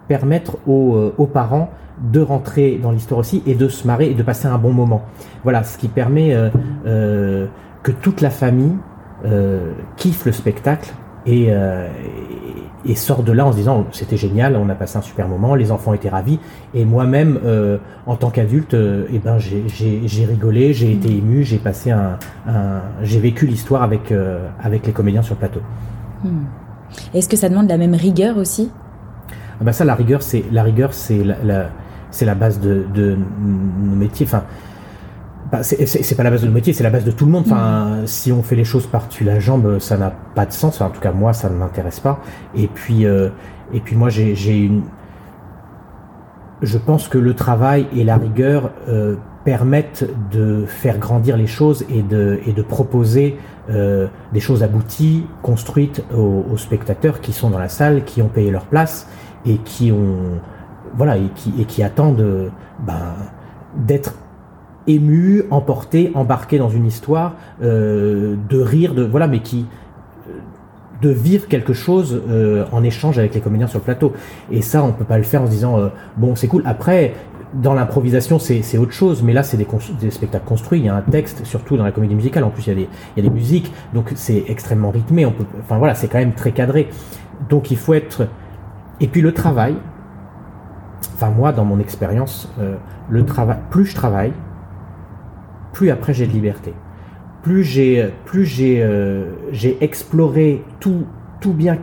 permettre 0.07 0.57
euh, 0.67 1.11
aux, 1.17 1.27
parents 1.27 1.69
de 2.01 2.19
rentrer 2.19 2.79
dans 2.81 2.91
l'histoire 2.91 3.19
aussi 3.19 3.41
et 3.45 3.55
de 3.55 3.69
se 3.69 3.87
marrer 3.87 4.09
et 4.11 4.13
de 4.13 4.23
passer 4.23 4.47
un 4.47 4.57
bon 4.57 4.73
moment. 4.73 5.03
Voilà, 5.43 5.63
ce 5.63 5.77
qui 5.77 5.87
permet 5.87 6.33
euh, 6.33 6.49
euh, 6.85 7.47
que 7.83 7.91
toute 7.91 8.19
la 8.19 8.29
famille 8.29 8.73
kiffe 9.97 10.25
le 10.25 10.31
spectacle 10.31 10.93
et, 11.25 11.49
et, 12.85 12.95
sort 12.95 13.21
de 13.23 13.31
là 13.31 13.45
en 13.45 13.51
se 13.51 13.57
disant 13.57 13.85
c'était 13.91 14.17
génial, 14.17 14.55
on 14.55 14.67
a 14.69 14.75
passé 14.75 14.97
un 14.97 15.01
super 15.01 15.27
moment, 15.27 15.53
les 15.53 15.71
enfants 15.71 15.93
étaient 15.93 16.09
ravis 16.09 16.39
et 16.73 16.85
moi-même 16.85 17.39
en 18.07 18.15
tant 18.15 18.31
qu'adulte, 18.31 18.75
eh 18.75 19.19
ben 19.19 19.37
j'ai 19.37 20.25
rigolé, 20.25 20.73
j'ai 20.73 20.91
été 20.91 21.15
ému, 21.15 21.43
j'ai 21.43 21.59
passé 21.59 21.91
un, 21.91 22.17
j'ai 23.03 23.19
vécu 23.19 23.45
l'histoire 23.45 23.83
avec 23.83 24.13
avec 24.63 24.87
les 24.87 24.93
comédiens 24.93 25.21
sur 25.21 25.35
le 25.35 25.39
plateau. 25.39 25.61
Hmm. 26.23 26.45
Est-ce 27.13 27.29
que 27.29 27.37
ça 27.37 27.49
demande 27.49 27.69
la 27.69 27.77
même 27.77 27.95
rigueur 27.95 28.37
aussi? 28.37 28.71
Ah 29.59 29.63
bah 29.63 29.73
ça, 29.73 29.85
la 29.85 29.95
rigueur, 29.95 30.23
c'est 30.23 30.43
la 30.51 30.63
rigueur, 30.63 30.93
c'est 30.93 31.23
la, 31.23 31.69
c'est 32.09 32.25
la 32.25 32.35
base 32.35 32.59
de, 32.59 32.85
de 32.93 33.15
nos 33.15 33.95
métiers. 33.95 34.25
Enfin, 34.25 34.43
bah, 35.51 35.63
c'est 35.63 36.15
pas 36.15 36.23
la 36.23 36.31
base 36.31 36.43
de 36.43 36.47
nos 36.47 36.53
métiers, 36.53 36.71
c'est 36.71 36.83
la 36.83 36.89
base 36.89 37.03
de 37.03 37.11
tout 37.11 37.25
le 37.25 37.31
monde. 37.31 37.43
Enfin, 37.45 38.03
mm. 38.03 38.07
si 38.07 38.31
on 38.31 38.41
fait 38.41 38.55
les 38.55 38.63
choses 38.63 38.87
par-dessus 38.87 39.25
la 39.25 39.39
jambe, 39.39 39.79
ça 39.79 39.97
n'a 39.97 40.11
pas 40.33 40.45
de 40.45 40.53
sens. 40.53 40.79
en 40.79 40.89
tout 40.89 41.01
cas, 41.01 41.11
moi, 41.11 41.33
ça 41.33 41.49
ne 41.49 41.55
m'intéresse 41.55 41.99
pas. 41.99 42.21
Et 42.55 42.67
puis, 42.67 43.05
euh, 43.05 43.29
et 43.73 43.81
puis 43.81 43.97
moi, 43.97 44.09
j'ai 44.09 44.57
une. 44.57 44.83
Je 46.61 46.77
pense 46.77 47.09
que 47.09 47.17
le 47.17 47.33
travail 47.33 47.87
et 47.93 48.03
la 48.05 48.15
rigueur 48.15 48.71
euh, 48.87 49.15
permettent 49.43 50.07
de 50.31 50.65
faire 50.67 50.99
grandir 50.99 51.35
les 51.35 51.47
choses 51.47 51.85
et 51.89 52.03
de, 52.03 52.39
et 52.45 52.53
de 52.53 52.61
proposer 52.61 53.37
euh, 53.69 54.07
des 54.31 54.39
choses 54.39 54.63
abouties, 54.63 55.25
construites 55.41 56.05
aux, 56.15 56.45
aux, 56.49 56.57
spectateurs 56.57 57.19
qui 57.19 57.33
sont 57.33 57.49
dans 57.49 57.57
la 57.57 57.67
salle, 57.67 58.05
qui 58.05 58.21
ont 58.21 58.27
payé 58.29 58.51
leur 58.51 58.65
place 58.65 59.07
et 59.45 59.57
qui 59.57 59.91
ont 59.91 60.39
voilà 60.93 61.17
et 61.17 61.29
qui, 61.33 61.53
et 61.59 61.65
qui 61.65 61.81
attendent 61.81 62.51
ben, 62.85 63.15
d'être 63.75 64.13
ému, 64.87 65.43
emporté, 65.51 66.11
embarqué 66.15 66.57
dans 66.57 66.69
une 66.69 66.85
histoire, 66.85 67.35
euh, 67.61 68.35
de 68.49 68.59
rire, 68.59 68.93
de 68.93 69.03
voilà, 69.03 69.27
mais 69.27 69.39
qui 69.39 69.65
de 71.01 71.09
vivre 71.09 71.47
quelque 71.47 71.73
chose 71.73 72.21
euh, 72.29 72.65
en 72.71 72.83
échange 72.83 73.17
avec 73.17 73.33
les 73.33 73.41
comédiens 73.41 73.67
sur 73.67 73.79
le 73.79 73.83
plateau. 73.83 74.13
Et 74.51 74.61
ça, 74.61 74.83
on 74.83 74.91
peut 74.91 75.05
pas 75.05 75.17
le 75.17 75.23
faire 75.23 75.41
en 75.41 75.47
se 75.47 75.51
disant 75.51 75.79
euh, 75.79 75.89
bon, 76.17 76.35
c'est 76.35 76.47
cool. 76.47 76.61
Après, 76.65 77.13
dans 77.53 77.73
l'improvisation, 77.73 78.39
c'est 78.39 78.77
autre 78.77 78.93
chose, 78.93 79.23
mais 79.23 79.33
là, 79.33 79.43
c'est 79.43 79.57
des, 79.57 80.11
spectacles 80.11 80.45
construits. 80.45 80.79
Il 80.79 80.85
y 80.85 80.89
a 80.89 80.95
un 80.95 81.01
texte, 81.01 81.45
surtout 81.45 81.75
dans 81.75 81.83
la 81.83 81.91
comédie 81.91 82.15
musicale. 82.15 82.43
En 82.43 82.49
plus, 82.49 82.67
il 82.67 82.69
y 82.69 82.71
a 82.71 82.75
des, 82.75 82.89
il 83.15 83.23
y 83.23 83.27
a 83.27 83.29
des 83.29 83.33
musiques, 83.33 83.73
donc 83.93 84.11
c'est 84.15 84.45
extrêmement 84.47 84.91
rythmé. 84.91 85.25
On 85.25 85.31
peut, 85.31 85.43
enfin 85.59 85.77
voilà, 85.77 85.95
c'est 85.95 86.07
quand 86.07 86.19
même 86.19 86.33
très 86.33 86.51
cadré. 86.51 86.87
Donc 87.49 87.71
il 87.71 87.77
faut 87.77 87.93
être. 87.93 88.27
Et 88.99 89.07
puis 89.07 89.21
le 89.21 89.33
travail. 89.33 89.75
Enfin 91.15 91.31
moi, 91.31 91.51
dans 91.51 91.65
mon 91.65 91.79
expérience, 91.79 92.51
euh, 92.59 92.75
le 93.09 93.25
travail, 93.25 93.57
plus 93.69 93.85
je 93.85 93.95
travaille, 93.95 94.33
plus 95.73 95.89
après 95.89 96.13
j'ai 96.13 96.27
de 96.27 96.31
liberté. 96.31 96.73
Plus 97.43 97.63
j'ai, 97.63 98.09
plus 98.25 98.45
j'ai, 98.45 98.83
euh, 98.83 99.31
j'ai 99.51 99.77
exploré 99.83 100.63
tout, 100.79 101.05
tout 101.39 101.53
bien 101.53 101.77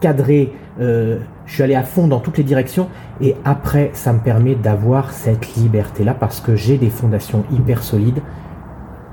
cadré. 0.00 0.52
Euh, 0.80 1.18
je 1.46 1.54
suis 1.54 1.62
allé 1.62 1.74
à 1.74 1.82
fond 1.82 2.06
dans 2.06 2.20
toutes 2.20 2.38
les 2.38 2.44
directions 2.44 2.88
et 3.20 3.36
après 3.44 3.90
ça 3.92 4.12
me 4.12 4.20
permet 4.20 4.54
d'avoir 4.54 5.10
cette 5.10 5.54
liberté 5.56 6.04
là 6.04 6.14
parce 6.14 6.40
que 6.40 6.54
j'ai 6.54 6.78
des 6.78 6.90
fondations 6.90 7.44
hyper 7.50 7.82
solides 7.82 8.20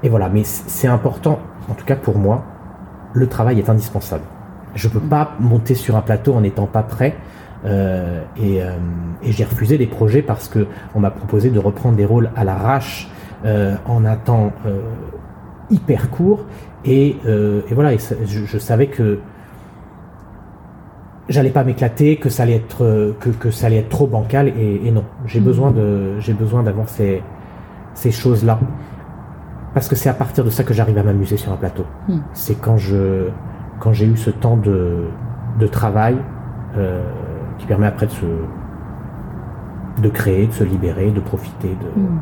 et 0.03 0.09
voilà 0.09 0.29
mais 0.29 0.43
c'est 0.43 0.87
important 0.87 1.39
en 1.67 1.73
tout 1.73 1.83
cas 1.83 1.95
pour 1.95 2.19
moi 2.19 2.45
le 3.13 3.25
travail 3.25 3.57
est 3.57 3.69
indispensable 3.69 4.23
je 4.75 4.87
peux 4.87 4.99
pas 4.99 5.31
monter 5.39 5.73
sur 5.73 5.95
un 5.95 6.01
plateau 6.01 6.35
en 6.35 6.41
n'étant 6.41 6.67
pas 6.67 6.83
prêt 6.83 7.15
euh, 7.65 8.21
et, 8.37 8.61
euh, 8.61 8.69
et 9.23 9.31
j'ai 9.31 9.43
refusé 9.43 9.79
des 9.79 9.87
projets 9.87 10.21
parce 10.21 10.47
que 10.47 10.67
on 10.93 10.99
m'a 10.99 11.09
proposé 11.09 11.49
de 11.49 11.59
reprendre 11.59 11.97
des 11.97 12.05
rôles 12.05 12.29
à 12.35 12.43
l'arrache 12.43 13.09
euh, 13.09 13.16
en 13.45 14.05
un 14.05 14.15
temps 14.15 14.51
euh, 14.65 14.79
hyper 15.69 16.09
court 16.09 16.45
et, 16.85 17.17
euh, 17.25 17.61
et 17.69 17.73
voilà 17.73 17.93
et 17.93 17.97
je, 17.99 18.45
je 18.45 18.57
savais 18.57 18.87
que 18.87 19.19
j'allais 21.29 21.49
pas 21.49 21.63
m'éclater, 21.63 22.17
que 22.17 22.29
ça 22.29 22.43
allait 22.43 22.55
être 22.55 22.83
euh, 22.83 23.13
que, 23.19 23.29
que 23.29 23.51
ça 23.51 23.67
allait 23.67 23.77
être 23.77 23.89
trop 23.89 24.07
bancal 24.07 24.47
et, 24.47 24.81
et 24.85 24.91
non, 24.91 25.03
j'ai 25.25 25.39
mmh. 25.39 25.43
besoin 25.43 25.71
de 25.71 26.19
j'ai 26.19 26.33
besoin 26.33 26.63
d'avoir 26.63 26.89
ces 26.89 27.21
ces 27.93 28.11
choses 28.11 28.45
là 28.45 28.59
parce 29.73 29.87
que 29.87 29.95
c'est 29.95 30.09
à 30.09 30.13
partir 30.13 30.43
de 30.43 30.49
ça 30.49 30.63
que 30.63 30.73
j'arrive 30.73 30.97
à 30.97 31.03
m'amuser 31.03 31.37
sur 31.37 31.51
un 31.51 31.57
plateau. 31.57 31.85
Mmh. 32.07 32.17
C'est 32.33 32.55
quand 32.55 32.77
je 32.77 33.27
quand 33.79 33.93
j'ai 33.93 34.05
eu 34.05 34.17
ce 34.17 34.29
temps 34.29 34.57
de 34.57 35.05
de 35.59 35.67
travail 35.67 36.17
euh, 36.77 37.03
qui 37.57 37.65
permet 37.65 37.87
après 37.87 38.05
de 38.05 38.11
se 38.11 38.25
de 40.01 40.09
créer, 40.09 40.47
de 40.47 40.53
se 40.53 40.63
libérer, 40.63 41.11
de 41.11 41.19
profiter 41.19 41.69
de 41.69 42.01
mmh. 42.01 42.19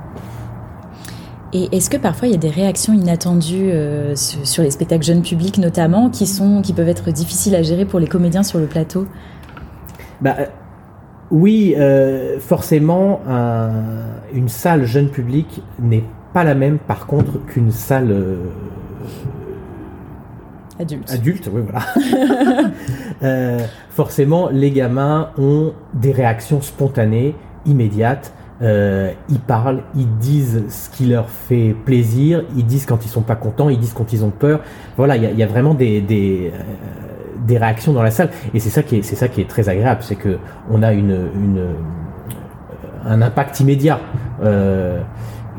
Et 1.58 1.70
est-ce 1.72 1.90
que 1.90 1.96
parfois 1.96 2.28
il 2.28 2.32
y 2.32 2.36
a 2.36 2.38
des 2.38 2.50
réactions 2.50 2.92
inattendues 2.92 3.72
euh, 3.72 4.14
sur 4.18 4.62
les 4.62 4.72
spectacles 4.72 5.06
jeunes 5.06 5.22
publics 5.22 5.58
notamment 5.58 6.10
qui, 6.10 6.28
sont, 6.28 6.62
qui 6.62 6.74
peuvent 6.74 6.90
être 6.90 7.12
difficiles 7.12 7.56
à 7.56 7.64
gérer 7.64 7.86
pour 7.86 7.98
les 8.02 8.08
comédiens 8.08 8.44
sur 8.44 8.60
le 8.60 8.66
plateau? 8.66 9.08
Bah, 10.20 10.36
euh, 10.38 10.48
Oui, 11.32 11.74
euh, 11.78 12.42
forcément, 12.42 13.22
un, 13.26 13.72
une 14.34 14.50
salle 14.50 14.84
jeune 14.84 15.08
public 15.08 15.62
n'est 15.80 16.04
pas 16.34 16.44
la 16.44 16.56
même 16.56 16.78
par 16.78 17.08
contre 17.08 17.46
qu'une 17.46 17.72
salle... 17.72 18.12
Euh, 18.12 18.36
Adulte. 20.78 21.10
Adulte, 21.10 21.50
oui, 21.54 21.62
voilà. 23.22 23.64
forcément, 23.92 24.50
les 24.50 24.72
gamins 24.72 25.30
ont 25.38 25.72
des 25.94 26.12
réactions 26.12 26.62
spontanées, 26.62 27.34
immédiates. 27.66 28.34
Euh, 28.62 29.12
ils 29.28 29.40
parlent, 29.40 29.82
ils 29.96 30.18
disent 30.18 30.64
ce 30.70 30.90
qui 30.90 31.08
leur 31.08 31.30
fait 31.30 31.76
plaisir, 31.86 32.44
ils 32.56 32.66
disent 32.66 32.86
quand 32.86 33.04
ils 33.06 33.10
sont 33.10 33.22
pas 33.22 33.36
contents, 33.36 33.68
ils 33.68 33.80
disent 33.80 33.94
quand 33.94 34.14
ils 34.14 34.24
ont 34.24 34.30
peur. 34.30 34.62
Voilà, 34.96 35.18
il 35.18 35.38
y 35.38 35.44
a, 35.44 35.48
vraiment 35.48 35.74
des, 35.74 36.02
euh, 36.10 36.50
des, 37.46 37.58
réactions 37.58 37.92
dans 37.92 38.04
la 38.04 38.12
salle, 38.12 38.30
et 38.54 38.60
c'est 38.60 38.70
ça 38.70 38.82
qui 38.82 38.98
est, 38.98 39.02
ça 39.02 39.28
qui 39.28 39.42
est 39.42 39.50
très 39.50 39.68
agréable, 39.68 40.02
c'est 40.04 40.16
que 40.16 40.38
on 40.70 40.84
a 40.84 40.94
une, 40.94 41.30
une 41.36 41.68
un 43.06 43.22
impact 43.22 43.60
immédiat. 43.60 44.00
Euh, 44.44 45.00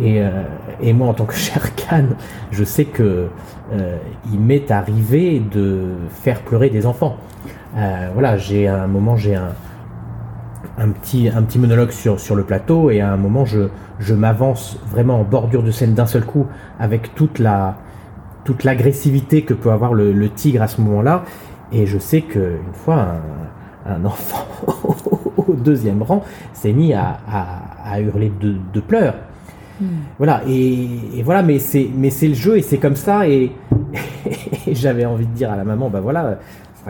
et, 0.01 0.21
euh, 0.21 0.43
et, 0.81 0.93
moi, 0.93 1.09
en 1.09 1.15
tant 1.15 1.25
que 1.25 1.35
Sherkan, 1.37 2.09
je 2.51 2.65
sais 2.65 2.85
que 2.85 3.29
euh, 3.73 3.97
il 4.33 4.41
m'est 4.41 4.71
arrivé 4.71 5.41
de 5.41 5.95
faire 6.11 6.41
pleurer 6.41 6.71
des 6.71 6.87
enfants. 6.87 7.17
voilà, 8.13 8.37
j'ai 8.37 8.69
un 8.69 8.87
moment, 8.87 9.17
j'ai 9.17 9.35
un 9.35 9.53
un 10.79 10.91
petit, 10.91 11.29
un 11.29 11.43
petit 11.43 11.59
monologue 11.59 11.91
sur, 11.91 12.21
sur 12.21 12.35
le 12.35 12.45
plateau 12.45 12.91
et 12.91 13.01
à 13.01 13.13
un 13.13 13.17
moment 13.17 13.45
je, 13.45 13.69
je 13.99 14.15
m'avance 14.15 14.79
vraiment 14.91 15.21
en 15.21 15.25
bordure 15.25 15.63
de 15.63 15.71
scène 15.71 15.95
d'un 15.95 16.07
seul 16.07 16.25
coup 16.25 16.47
avec 16.79 17.15
toute 17.15 17.39
la 17.39 17.77
toute 18.45 18.63
l'agressivité 18.63 19.43
que 19.43 19.55
peut 19.55 19.73
avoir 19.73 19.93
le, 19.93 20.13
le, 20.13 20.29
tigre 20.29 20.63
à 20.63 20.69
ce 20.69 20.81
moment-là 20.81 21.25
et 21.73 21.85
je 21.87 21.99
sais 21.99 22.21
que 22.21 22.39
une 22.39 22.75
fois 22.75 23.09
un, 23.87 23.95
un 23.95 24.05
enfant 24.05 24.47
au 25.37 25.55
deuxième 25.55 26.03
rang 26.03 26.25
s'est 26.53 26.73
mis 26.73 26.95
à, 26.95 27.19
à, 27.29 27.93
à, 27.93 28.01
hurler 28.01 28.33
de, 28.41 28.57
de 28.73 28.81
pleurs 28.81 29.15
mmh. 29.81 29.85
voilà 30.19 30.43
et, 30.49 30.89
et, 31.17 31.23
voilà 31.25 31.43
mais 31.43 31.59
c'est 31.59 31.89
mais 31.95 32.11
c'est 32.11 32.29
le 32.29 32.35
jeu 32.35 32.57
et 32.57 32.63
c'est 32.63 32.79
comme 32.79 32.97
ça 32.97 33.29
et, 33.29 33.51
et 34.67 34.75
j'avais 34.75 35.05
envie 35.05 35.27
de 35.27 35.33
dire 35.33 35.51
à 35.51 35.57
la 35.57 35.65
maman 35.65 35.91
bah 35.91 36.01
voilà 36.01 36.39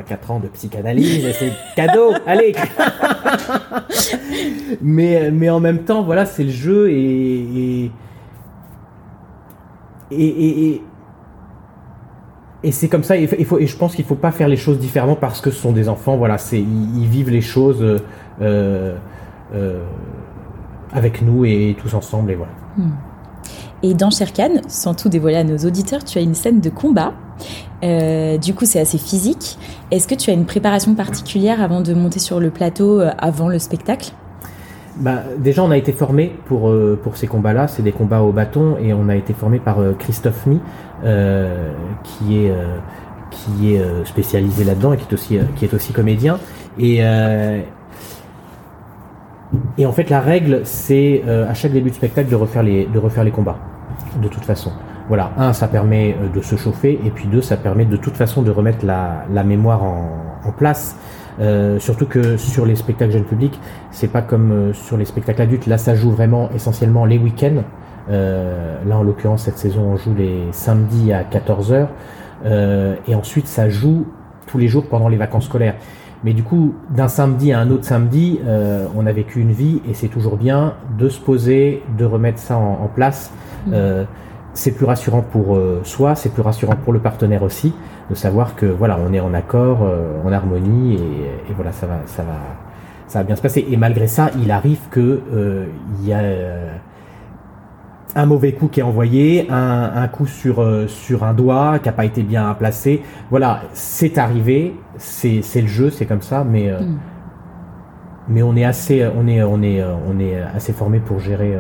4 0.03 0.31
ans 0.31 0.41
de 0.41 0.49
psychanalyse, 0.49 1.27
c'est 1.39 1.53
cadeau, 1.75 2.13
allez 2.27 2.55
mais, 4.83 5.31
mais 5.31 5.51
en 5.51 5.61
même 5.61 5.85
temps, 5.85 6.03
voilà, 6.03 6.27
c'est 6.27 6.45
le 6.45 6.51
jeu 6.51 6.91
et. 6.91 7.91
Et, 10.13 10.25
et, 10.25 10.69
et, 10.69 10.83
et 12.63 12.73
c'est 12.73 12.89
comme 12.89 13.03
ça, 13.03 13.17
il 13.17 13.45
faut, 13.45 13.59
et 13.59 13.67
je 13.67 13.77
pense 13.77 13.95
qu'il 13.95 14.05
ne 14.05 14.09
faut 14.09 14.15
pas 14.15 14.31
faire 14.31 14.47
les 14.47 14.57
choses 14.57 14.79
différemment 14.79 15.17
parce 15.17 15.41
que 15.41 15.51
ce 15.51 15.61
sont 15.61 15.73
des 15.73 15.89
enfants, 15.89 16.17
voilà, 16.17 16.39
c'est, 16.39 16.61
ils, 16.61 17.03
ils 17.03 17.09
vivent 17.09 17.31
les 17.31 17.41
choses 17.41 17.83
euh, 17.83 18.97
euh, 19.55 19.83
avec 20.93 21.23
nous 21.23 21.45
et 21.45 21.77
tous 21.79 21.95
ensemble, 21.95 22.31
et 22.31 22.35
voilà. 22.35 22.53
Hmm. 22.77 22.91
Et 23.83 23.95
dans 23.95 24.11
Sherkan, 24.11 24.63
sans 24.69 24.95
tout 24.95 25.09
dévoiler 25.09 25.37
à 25.37 25.45
nos 25.45 25.59
auditeurs, 25.59 26.03
tu 26.03 26.19
as 26.19 26.23
une 26.23 26.35
scène 26.35 26.61
de 26.61 26.71
combat. 26.71 27.13
Euh, 27.85 28.39
du 28.39 28.55
coup, 28.55 28.65
c'est 28.65 28.81
assez 28.81 28.99
physique. 28.99 29.59
Est-ce 29.91 30.09
que 30.09 30.15
tu 30.15 30.31
as 30.31 30.33
une 30.33 30.47
préparation 30.47 30.95
particulière 30.95 31.63
avant 31.63 31.81
de 31.81 31.93
monter 31.95 32.19
sur 32.19 32.41
le 32.41 32.51
plateau, 32.51 33.01
euh, 33.01 33.11
avant 33.19 33.49
le 33.49 33.59
spectacle? 33.59 34.13
Bah, 34.97 35.25
déjà, 35.39 35.63
on 35.63 35.71
a 35.71 35.77
été 35.77 35.93
formé 35.93 36.35
pour, 36.47 36.71
euh, 36.71 36.99
pour 37.03 37.19
ces 37.19 37.27
combats-là. 37.27 37.69
C'est 37.69 37.83
des 37.83 37.93
combats 37.93 38.23
au 38.23 38.33
bâton 38.33 38.77
et 38.83 38.95
on 38.95 39.11
a 39.11 39.17
été 39.17 39.35
formé 39.35 39.59
par 39.59 39.77
Christophe 39.99 40.47
Mi, 40.47 40.59
qui 42.03 42.39
est, 42.39 42.53
qui 43.31 43.75
est 43.75 44.07
spécialisé 44.07 44.65
là-dedans 44.65 44.95
et 44.95 44.97
qui 44.97 45.05
est 45.05 45.13
aussi, 45.13 45.39
qui 45.57 45.67
est 45.67 45.75
aussi 45.75 45.93
comédien. 45.93 46.39
Et, 46.79 47.03
et 49.77 49.85
en 49.85 49.93
fait, 49.93 50.09
la 50.09 50.21
règle, 50.21 50.63
c'est 50.65 51.23
à 51.29 51.53
chaque 51.53 51.73
début 51.73 51.91
de 51.91 51.95
spectacle 51.95 52.31
de 52.31 52.37
refaire 52.37 52.63
les, 52.63 52.87
de 52.87 52.99
refaire 52.99 53.25
les 53.25 53.31
combats, 53.31 53.59
de 54.23 54.29
toute 54.29 54.47
façon. 54.47 54.73
Voilà, 55.09 55.33
un, 55.37 55.53
ça 55.53 55.69
permet 55.69 56.17
de 56.35 56.41
se 56.41 56.57
chauffer, 56.57 57.01
et 57.05 57.11
puis 57.11 57.29
deux, 57.29 57.43
ça 57.43 57.57
permet 57.57 57.85
de 57.85 57.97
toute 57.97 58.17
façon 58.17 58.43
de 58.43 58.51
remettre 58.51 58.85
la, 58.85 59.25
la 59.33 59.45
mémoire 59.45 59.85
en, 59.85 60.27
en 60.45 60.53
place. 60.53 60.97
Euh, 61.39 61.79
surtout 61.79 62.07
que 62.07 62.37
sur 62.37 62.65
les 62.65 62.77
spectacles 62.77 63.13
jeunes 63.13 63.25
publics, 63.25 63.61
c'est 63.91 64.09
pas 64.09 64.23
comme 64.23 64.53
euh, 64.53 64.73
sur 64.73 64.97
les 64.97 65.05
spectacles 65.05 65.43
adultes. 65.43 65.67
Là, 65.67 65.79
ça 65.79 65.95
joue 65.95 66.11
vraiment 66.11 66.51
essentiellement 66.55 67.05
les 67.05 67.19
week-ends. 67.19 67.63
Euh, 68.09 68.77
là, 68.87 68.97
en 68.97 69.03
l'occurrence, 69.03 69.43
cette 69.43 69.59
saison, 69.59 69.83
on 69.83 69.97
joue 69.97 70.15
les 70.15 70.45
samedis 70.53 71.13
à 71.13 71.23
14h. 71.23 71.89
Euh, 72.45 72.97
et 73.07 73.15
ensuite, 73.15 73.49
ça 73.49 73.69
joue 73.69 74.07
tous 74.47 74.59
les 74.59 74.69
jours 74.69 74.87
pendant 74.89 75.09
les 75.09 75.17
vacances 75.17 75.47
scolaires. 75.47 75.75
Mais 76.25 76.33
du 76.33 76.43
coup, 76.43 76.75
d'un 76.91 77.09
samedi 77.09 77.53
à 77.53 77.61
un 77.61 77.71
autre 77.71 77.85
samedi, 77.85 78.41
euh, 78.47 78.87
on 78.97 79.07
a 79.07 79.13
vécu 79.13 79.41
une 79.41 79.53
vie 79.53 79.83
et 79.89 79.95
c'est 79.95 80.09
toujours 80.09 80.37
bien 80.37 80.75
de 80.99 81.09
se 81.09 81.21
poser, 81.21 81.83
de 81.99 82.05
remettre 82.05 82.39
ça 82.39 82.57
en, 82.57 82.85
en 82.85 82.89
place. 82.89 83.31
Mmh 83.67 83.73
c'est 84.57 84.73
plus 84.73 84.87
rassurant 84.87 85.21
pour 85.21 85.55
euh, 85.55 85.81
soi, 85.85 86.15
c'est 86.15 86.31
plus 86.31 86.41
rassurant 86.41 86.77
pour 86.77 86.93
le 86.95 86.99
partenaire 86.99 87.43
aussi, 87.43 87.75
de 88.09 88.15
savoir 88.15 88.57
que 88.57 88.65
voilà, 88.65 88.99
on 89.07 89.13
est 89.13 89.21
en 89.21 89.35
accord, 89.35 89.81
euh, 89.83 90.23
en 90.25 90.33
harmonie, 90.33 90.95
et, 90.95 91.51
et, 91.51 91.55
voilà, 91.55 91.73
ça 91.73 91.87
va, 91.87 91.99
ça 92.07 92.23
va, 92.23 92.39
ça 93.07 93.19
va 93.19 93.25
bien 93.25 93.37
se 93.37 93.43
passer. 93.43 93.67
Et 93.69 93.77
malgré 93.77 94.07
ça, 94.07 94.31
il 94.43 94.51
arrive 94.51 94.81
que 94.91 95.21
euh, 95.33 95.67
il 96.01 96.09
y 96.09 96.13
a 96.15 96.23
un 98.15 98.25
mauvais 98.25 98.53
coup 98.53 98.69
qui 98.69 98.81
est 98.81 98.83
envoyé, 98.83 99.47
un, 99.51 99.93
un 99.95 100.09
coup 100.09 100.27
sur 100.27 100.63
euh, 100.63 100.87
sur 100.87 101.25
un 101.25 101.35
doigt 101.35 101.79
qui 101.79 101.91
a 101.91 101.93
pas 101.93 102.07
été 102.07 102.23
bien 102.23 102.55
placé. 102.55 103.03
Voilà, 103.29 103.61
c'est 103.75 104.17
arrivé, 104.17 104.75
c'est 104.97 105.43
c'est 105.43 105.61
le 105.61 105.69
jeu, 105.69 105.91
c'est 105.91 106.07
comme 106.07 106.23
ça, 106.23 106.45
mais 106.45 106.73
mm. 106.73 106.99
mais 108.29 108.43
on 108.43 108.57
est 108.57 108.65
assez, 108.65 109.07
on 109.07 109.29
est 109.29 109.43
on 109.43 109.63
est 109.63 109.85
on 109.85 110.19
est 110.19 110.41
assez 110.41 110.73
formé 110.73 110.99
pour 110.99 111.19
gérer 111.19 111.59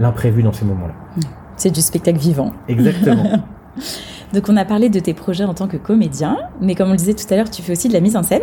l'imprévu 0.00 0.42
dans 0.42 0.54
ces 0.54 0.64
moments-là. 0.64 0.94
Mm. 1.18 1.47
C'est 1.58 1.70
du 1.70 1.80
spectacle 1.80 2.18
vivant. 2.18 2.52
Exactement. 2.68 3.24
Donc 4.32 4.44
on 4.48 4.56
a 4.56 4.64
parlé 4.64 4.88
de 4.90 5.00
tes 5.00 5.14
projets 5.14 5.44
en 5.44 5.54
tant 5.54 5.68
que 5.68 5.76
comédien, 5.76 6.36
mais 6.60 6.74
comme 6.74 6.88
on 6.88 6.92
le 6.92 6.98
disait 6.98 7.14
tout 7.14 7.24
à 7.30 7.36
l'heure, 7.36 7.50
tu 7.50 7.62
fais 7.62 7.72
aussi 7.72 7.88
de 7.88 7.94
la 7.94 8.00
mise 8.00 8.16
en 8.16 8.22
scène. 8.22 8.42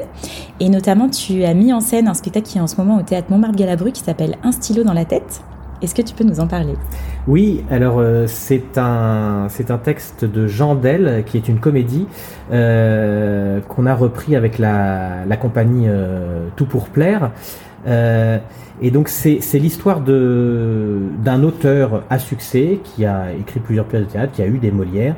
Et 0.60 0.70
notamment, 0.70 1.10
tu 1.10 1.44
as 1.44 1.54
mis 1.54 1.74
en 1.74 1.80
scène 1.80 2.08
un 2.08 2.14
spectacle 2.14 2.48
qui 2.48 2.58
est 2.58 2.62
en 2.62 2.68
ce 2.68 2.76
moment 2.78 2.98
au 2.98 3.04
théâtre 3.04 3.28
Montmartre-Galabru 3.30 3.92
qui 3.92 4.02
s'appelle 4.02 4.38
Un 4.44 4.52
stylo 4.52 4.84
dans 4.84 4.94
la 4.94 5.06
tête. 5.06 5.42
Est-ce 5.82 5.94
que 5.94 6.02
tu 6.02 6.16
peux 6.16 6.24
nous 6.24 6.40
en 6.40 6.48
parler? 6.48 6.74
Oui, 7.28 7.64
alors 7.70 8.00
euh, 8.00 8.26
c'est 8.28 8.78
un, 8.78 9.48
un 9.70 9.78
texte 9.78 10.26
de 10.26 10.48
Jean 10.48 10.74
Del, 10.74 11.24
qui 11.26 11.38
est 11.38 11.48
une 11.48 11.60
comédie 11.60 12.08
euh, 12.52 13.60
qu'on 13.68 13.86
a 13.86 13.94
repris 13.94 14.36
avec 14.36 14.58
la, 14.58 15.26
la 15.28 15.38
compagnie 15.38 15.86
euh, 15.88 16.48
Tout 16.56 16.66
pour 16.66 16.86
plaire. 16.88 17.32
Et 17.88 18.92
donc 18.92 19.10
c'est, 19.10 19.40
l'histoire 19.54 20.02
d'un 20.02 21.44
auteur 21.44 22.04
à 22.10 22.20
succès 22.20 22.80
qui 22.84 23.06
a 23.06 23.32
écrit 23.34 23.60
plusieurs 23.60 23.86
pièces 23.86 24.08
de 24.08 24.12
théâtre, 24.12 24.34
qui 24.34 24.42
a 24.42 24.48
eu 24.48 24.58
des 24.58 24.72
Molières, 24.72 25.16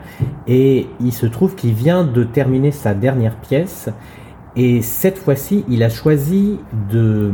et 0.47 0.88
il 0.99 1.13
se 1.13 1.25
trouve 1.25 1.56
qu'il 1.56 1.73
vient 1.73 2.03
de 2.03 2.23
terminer 2.23 2.71
sa 2.71 2.93
dernière 2.93 3.36
pièce, 3.36 3.89
et 4.56 4.82
cette 4.82 5.17
fois-ci 5.17 5.65
il 5.69 5.84
a 5.84 5.89
choisi 5.89 6.60
de 6.91 7.32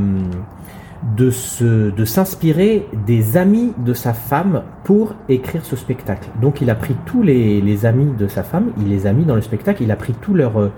de, 1.18 1.32
se, 1.32 1.92
de 1.92 2.06
s'inspirer 2.06 2.88
des 3.06 3.38
amis 3.38 3.74
de 3.78 3.94
sa 3.94 4.14
femme 4.14 4.64
pour 4.84 5.16
écrire 5.30 5.66
ce 5.66 5.76
spectacle. 5.76 6.30
Donc 6.42 6.62
il 6.62 6.70
a 6.70 6.76
pris 6.76 6.96
tous 7.06 7.22
les, 7.24 7.86
amis 7.86 8.12
de 8.18 8.28
sa 8.28 8.44
femme, 8.44 8.72
il 8.78 8.90
les 8.90 9.08
a 9.08 9.14
mis 9.14 9.26
dans 9.26 9.36
le 9.36 9.42
spectacle, 9.42 9.84
il 9.84 9.92
a 9.92 9.96
pris 9.96 10.14
tous 10.14 10.34
leurs, 10.34 10.60
euh, 10.60 10.72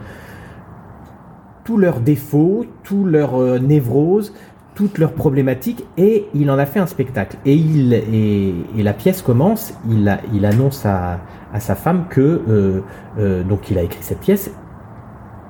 tous 1.65 1.77
leurs 1.77 1.99
défauts, 1.99 2.65
tous 2.83 3.03
leurs 3.03 3.35
euh, 3.35 3.59
névroses, 3.59 4.33
toutes 4.75 4.97
leurs 4.97 5.11
problématiques 5.11 5.85
et 5.97 6.27
il 6.33 6.49
en 6.49 6.57
a 6.57 6.65
fait 6.65 6.79
un 6.79 6.87
spectacle. 6.87 7.37
Et, 7.45 7.55
il, 7.55 7.93
et, 7.93 8.83
la 8.83 8.93
pièce 8.93 9.21
commence, 9.21 9.73
il, 9.89 10.17
il 10.33 10.45
annonce 10.45 10.85
à, 10.85 11.19
à, 11.53 11.59
sa 11.59 11.75
femme 11.75 12.05
que 12.09 12.81
euh, 13.17 13.43
donc 13.43 13.69
il 13.69 13.77
a 13.77 13.81
écrit 13.83 14.01
cette 14.01 14.19
pièce 14.19 14.51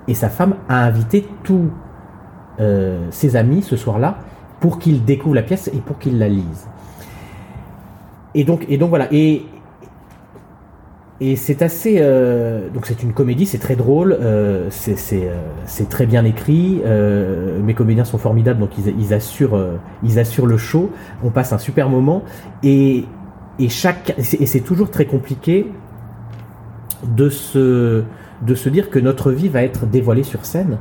et 0.07 0.13
sa 0.13 0.29
femme 0.29 0.55
a 0.69 0.83
invité 0.83 1.27
tous 1.43 1.69
ses 3.11 3.35
amis 3.35 3.61
ce 3.61 3.75
soir-là 3.75 4.19
pour 4.61 4.79
qu'il 4.79 5.03
découvre 5.03 5.35
la 5.35 5.41
pièce 5.41 5.69
et 5.73 5.79
pour 5.79 5.99
qu'il 5.99 6.19
la 6.19 6.29
lise. 6.29 6.69
Et 8.33 8.43
donc, 8.43 8.65
et 8.69 8.77
donc 8.77 8.89
voilà. 8.89 9.07
Et, 9.11 9.45
et 11.21 11.37
c'est 11.37 11.61
assez. 11.61 11.97
Euh, 11.99 12.69
donc 12.73 12.85
c'est 12.85 13.01
une 13.01 13.13
comédie, 13.13 13.45
c'est 13.45 13.57
très 13.57 13.77
drôle, 13.77 14.17
euh, 14.19 14.69
euh, 14.87 15.41
c'est 15.65 15.89
très 15.89 16.05
bien 16.05 16.25
écrit. 16.25 16.81
mes 17.63 17.73
comédiens 17.73 18.03
sont 18.03 18.17
formidables, 18.17 18.59
donc 18.59 18.77
ils, 18.77 18.93
ils 18.99 19.13
assurent, 19.13 19.57
ils 20.03 20.19
assurent 20.19 20.47
le 20.47 20.57
show. 20.57 20.91
On 21.23 21.29
passe 21.29 21.53
un 21.53 21.57
super 21.57 21.89
moment. 21.89 22.23
Et, 22.63 23.05
et, 23.59 23.65
et 23.67 24.45
c'est 24.45 24.63
toujours 24.63 24.91
très 24.91 25.05
compliqué 25.05 25.71
de 27.07 27.29
se, 27.29 28.03
de 28.41 28.55
se 28.55 28.69
dire 28.69 28.89
que 28.89 28.99
notre 28.99 29.31
vie 29.31 29.47
va 29.47 29.63
être 29.63 29.85
dévoilée 29.85 30.23
sur 30.23 30.45
scène. 30.45 30.77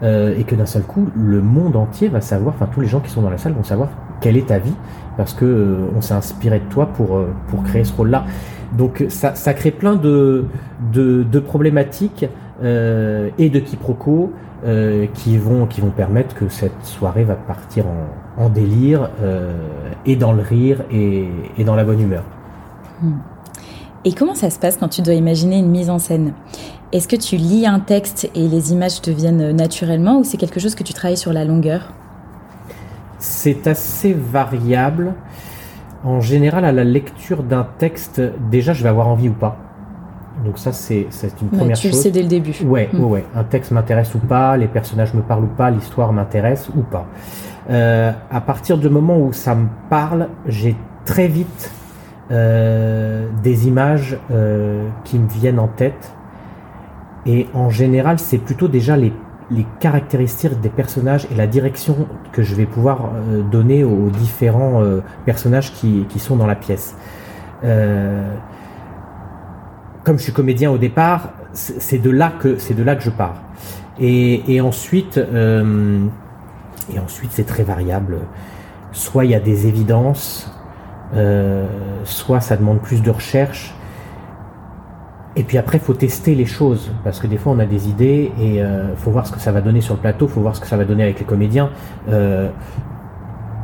Et 0.00 0.44
que 0.44 0.54
d'un 0.54 0.66
seul 0.66 0.82
coup, 0.82 1.08
le 1.16 1.42
monde 1.42 1.74
entier 1.74 2.06
va 2.06 2.20
savoir, 2.20 2.54
enfin 2.54 2.68
tous 2.72 2.80
les 2.80 2.86
gens 2.86 3.00
qui 3.00 3.10
sont 3.10 3.20
dans 3.20 3.30
la 3.30 3.38
salle 3.38 3.54
vont 3.54 3.64
savoir 3.64 3.88
quelle 4.20 4.36
est 4.36 4.46
ta 4.46 4.60
vie, 4.60 4.76
parce 5.16 5.34
que 5.34 5.76
on 5.96 6.00
s'est 6.00 6.14
inspiré 6.14 6.60
de 6.60 6.72
toi 6.72 6.86
pour, 6.86 7.20
pour 7.48 7.64
créer 7.64 7.82
ce 7.82 7.92
rôle-là. 7.94 8.24
Donc 8.76 9.04
ça, 9.08 9.34
ça, 9.34 9.54
crée 9.54 9.70
plein 9.70 9.96
de, 9.96 10.44
de, 10.92 11.22
de 11.22 11.40
problématiques 11.40 12.26
et 12.62 13.50
de 13.50 13.58
quiproquos 13.60 14.32
qui, 15.14 15.38
vont, 15.38 15.66
qui 15.66 15.80
vont 15.80 15.90
permettre 15.90 16.34
que 16.34 16.48
cette 16.48 16.84
soirée 16.84 17.24
va 17.24 17.34
partir 17.34 17.86
en, 17.86 18.44
en 18.44 18.48
délire 18.48 19.08
et 20.04 20.16
dans 20.16 20.32
le 20.32 20.42
rire 20.42 20.82
et, 20.90 21.28
et 21.56 21.64
dans 21.64 21.76
la 21.76 21.84
bonne 21.84 22.00
humeur. 22.00 22.24
Hmm. 23.00 23.18
Et 24.04 24.12
comment 24.12 24.34
ça 24.34 24.50
se 24.50 24.58
passe 24.58 24.76
quand 24.76 24.88
tu 24.88 25.02
dois 25.02 25.14
imaginer 25.14 25.58
une 25.58 25.70
mise 25.70 25.90
en 25.90 25.98
scène? 25.98 26.32
Est-ce 26.92 27.08
que 27.08 27.16
tu 27.16 27.36
lis 27.36 27.66
un 27.66 27.80
texte 27.80 28.30
et 28.34 28.48
les 28.48 28.72
images 28.72 29.02
te 29.02 29.10
viennent 29.10 29.50
naturellement 29.52 30.18
ou 30.18 30.24
c'est 30.24 30.36
quelque 30.36 30.60
chose 30.60 30.74
que 30.74 30.82
tu 30.82 30.94
travailles 30.94 31.16
sur 31.16 31.32
la 31.32 31.44
longueur? 31.44 31.92
C'est 33.18 33.66
assez 33.66 34.14
variable. 34.14 35.14
En 36.04 36.20
général, 36.20 36.64
à 36.64 36.72
la 36.72 36.84
lecture 36.84 37.42
d'un 37.42 37.66
texte, 37.78 38.22
déjà, 38.50 38.72
je 38.72 38.82
vais 38.82 38.88
avoir 38.88 39.08
envie 39.08 39.28
ou 39.28 39.34
pas. 39.34 39.56
Donc 40.44 40.58
ça, 40.58 40.72
c'est 40.72 41.08
une 41.42 41.48
première 41.48 41.76
chose. 41.76 41.80
Tu 41.80 41.88
le 41.88 41.92
sais 41.94 42.10
dès 42.10 42.22
le 42.22 42.28
début. 42.28 42.54
Ouais, 42.64 42.88
hmm. 42.92 43.04
ouais, 43.04 43.24
Un 43.34 43.44
texte 43.44 43.72
m'intéresse 43.72 44.14
ou 44.14 44.18
pas, 44.18 44.56
les 44.56 44.68
personnages 44.68 45.12
me 45.14 45.22
parlent 45.22 45.44
ou 45.44 45.54
pas, 45.56 45.70
l'histoire 45.70 46.12
m'intéresse 46.12 46.68
ou 46.76 46.82
pas. 46.82 47.06
Euh, 47.70 48.12
à 48.30 48.40
partir 48.40 48.78
du 48.78 48.88
moment 48.88 49.18
où 49.18 49.32
ça 49.32 49.54
me 49.54 49.66
parle, 49.90 50.28
j'ai 50.46 50.76
très 51.04 51.26
vite 51.26 51.72
euh, 52.30 53.26
des 53.42 53.66
images 53.66 54.18
euh, 54.30 54.88
qui 55.04 55.18
me 55.18 55.28
viennent 55.28 55.58
en 55.58 55.68
tête 55.68 56.12
et 57.26 57.46
en 57.52 57.68
général, 57.68 58.18
c'est 58.18 58.38
plutôt 58.38 58.68
déjà 58.68 58.96
les, 58.96 59.12
caractéristiques 59.80 60.60
des 60.60 60.68
personnages 60.68 61.26
et 61.30 61.34
la 61.34 61.46
direction 61.46 62.06
que 62.32 62.42
je 62.42 62.54
vais 62.54 62.66
pouvoir 62.66 63.10
euh, 63.14 63.42
donner 63.42 63.84
aux 63.84 64.10
différents 64.10 64.82
euh, 64.82 65.00
personnages 65.24 65.72
qui, 65.72 66.06
sont 66.18 66.36
dans 66.36 66.46
la 66.46 66.54
pièce. 66.54 66.96
Euh, 67.64 68.34
comme 70.04 70.18
je 70.18 70.24
suis 70.24 70.32
comédien 70.32 70.70
au 70.70 70.78
départ, 70.78 71.30
c'est 71.52 71.98
de 71.98 72.10
là 72.10 72.30
que 72.30 72.56
je 72.58 73.10
pars. 73.10 73.42
Et, 74.00 74.60
ensuite, 74.60 75.18
et 75.18 76.98
ensuite 76.98 77.30
c'est 77.32 77.46
très 77.46 77.64
variable. 77.64 78.18
Soit 78.92 79.24
il 79.24 79.32
y 79.32 79.34
a 79.34 79.40
des 79.40 79.66
évidences, 79.66 80.50
soit 82.04 82.40
ça 82.40 82.56
demande 82.56 82.80
plus 82.80 83.02
de 83.02 83.10
recherche. 83.10 83.74
Et 85.38 85.44
puis 85.44 85.56
après, 85.56 85.78
il 85.78 85.80
faut 85.80 85.94
tester 85.94 86.34
les 86.34 86.46
choses, 86.46 86.90
parce 87.04 87.20
que 87.20 87.28
des 87.28 87.36
fois, 87.38 87.52
on 87.52 87.60
a 87.60 87.64
des 87.64 87.88
idées 87.88 88.32
et 88.40 88.56
il 88.56 88.60
euh, 88.60 88.96
faut 88.96 89.12
voir 89.12 89.24
ce 89.24 89.30
que 89.30 89.38
ça 89.38 89.52
va 89.52 89.60
donner 89.60 89.80
sur 89.80 89.94
le 89.94 90.00
plateau, 90.00 90.26
il 90.26 90.32
faut 90.32 90.40
voir 90.40 90.56
ce 90.56 90.60
que 90.60 90.66
ça 90.66 90.76
va 90.76 90.84
donner 90.84 91.04
avec 91.04 91.20
les 91.20 91.24
comédiens. 91.24 91.70
Euh, 92.08 92.48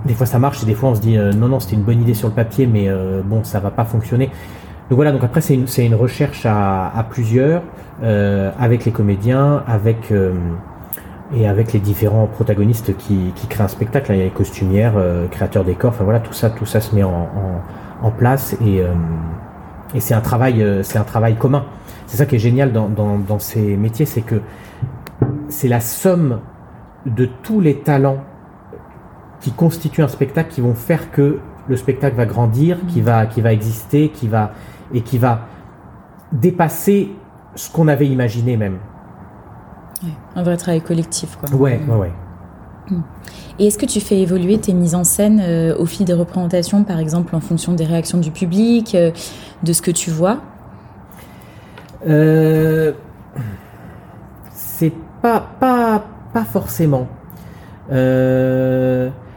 des 0.05 0.15
fois, 0.15 0.25
ça 0.25 0.39
marche 0.39 0.63
et 0.63 0.67
des 0.67 0.75
fois, 0.75 0.91
on 0.91 0.95
se 0.95 1.01
dit 1.01 1.19
euh, 1.19 1.33
non, 1.33 1.49
non, 1.49 1.59
c'était 1.59 1.75
une 1.75 1.83
bonne 1.83 2.01
idée 2.01 2.15
sur 2.15 2.29
le 2.29 2.35
papier, 2.35 2.69
mais 2.69 2.89
bon, 3.25 3.43
ça 3.43 3.59
va 3.59 3.73
pas 3.73 3.85
fonctionner. 3.85 4.27
Donc 4.89 4.97
voilà, 4.97 5.11
donc 5.11 5.25
après, 5.25 5.41
c'est 5.41 5.55
une, 5.55 5.95
recherche 5.97 6.47
à, 6.47 7.07
plusieurs, 7.11 7.63
avec 8.03 8.85
les 8.85 8.93
comédiens, 8.93 9.65
avec 9.67 10.13
et 11.35 11.49
avec 11.49 11.73
les 11.73 11.81
différents 11.81 12.27
protagonistes 12.27 12.97
qui, 12.99 13.33
créent 13.49 13.65
un 13.65 13.69
spectacle. 13.69 14.13
il 14.13 14.19
y 14.19 14.21
a 14.21 14.25
les 14.25 14.31
costumières, 14.31 14.95
créateurs 15.33 15.65
décors, 15.65 15.91
enfin 15.91 16.05
voilà, 16.05 16.21
tout 16.21 16.35
ça, 16.35 16.51
tout 16.51 16.67
ça 16.67 16.81
se 16.81 16.95
met 16.95 17.03
en, 17.03 17.11
en, 17.11 18.07
en 18.07 18.11
place 18.11 18.57
et 18.65 18.83
et 19.95 20.01
c'est 20.01 20.15
un 20.15 20.21
travail, 20.21 20.63
euh, 20.63 20.83
c'est 20.83 20.99
un 20.99 21.05
travail 21.05 21.37
commun. 21.37 21.65
C'est 22.07 22.17
ça 22.17 22.27
qui 22.27 22.37
est 22.37 22.41
génial 22.41 22.73
dans, 22.73 22.89
dans, 22.89 23.39
ces 23.39 23.77
métiers, 23.77 24.07
c'est 24.07 24.21
que 24.21 24.43
c'est 25.49 25.69
la 25.69 25.81
somme 25.81 26.41
de 27.07 27.29
tous 27.43 27.61
les 27.61 27.79
talents 27.79 28.19
qui 29.41 29.53
constituent 29.53 30.03
un 30.03 30.09
spectacle 30.09 30.51
qui 30.51 30.61
vont 30.61 30.75
faire 30.75 31.11
que 31.11 31.39
le 31.67 31.77
spectacle 31.77 32.17
va 32.17 32.27
grandir, 32.27 32.79
qui 32.89 33.01
va, 33.01 33.27
qui 33.27 33.41
va 33.41 33.53
exister, 33.53 34.11
qui 34.11 34.29
va, 34.29 34.53
et 34.93 35.01
qui 35.01 35.19
va 35.19 35.47
dépasser 36.33 37.11
ce 37.55 37.71
qu'on 37.71 37.89
avait 37.89 38.07
imaginé 38.07 38.57
même. 38.57 38.79
un 40.35 40.43
vrai 40.43 40.57
travail 40.57 40.83
collectif, 40.83 41.37
quoi. 41.37 41.49
Ouais, 41.57 41.81
ouais, 41.89 41.97
ouais. 41.97 42.13
Hmm. 42.91 43.01
Et 43.59 43.69
est-ce 43.69 43.79
que 43.79 43.87
tu 43.87 44.01
fais 44.01 44.21
évoluer 44.21 44.59
tes 44.59 44.73
mises 44.73 44.95
en 44.95 45.05
scène 45.05 45.41
euh, 45.43 45.77
au 45.77 45.87
fil 45.87 46.05
des 46.05 46.13
représentations, 46.13 46.85
par 46.85 46.99
exemple 46.99 47.35
en 47.37 47.41
fonction 47.41 47.73
des 47.73 47.85
réactions 47.85 48.19
du 48.19 48.31
public, 48.31 48.95
euh, 48.95 49.11
de 49.63 49.73
ce 49.73 49.81
que 49.81 49.91
tu 49.91 50.11
vois? 50.11 50.39
Euh, 52.07 52.93
C'est 54.53 54.93
pas, 55.23 55.41
pas, 55.61 56.05
pas 56.33 56.45
forcément. 56.45 57.09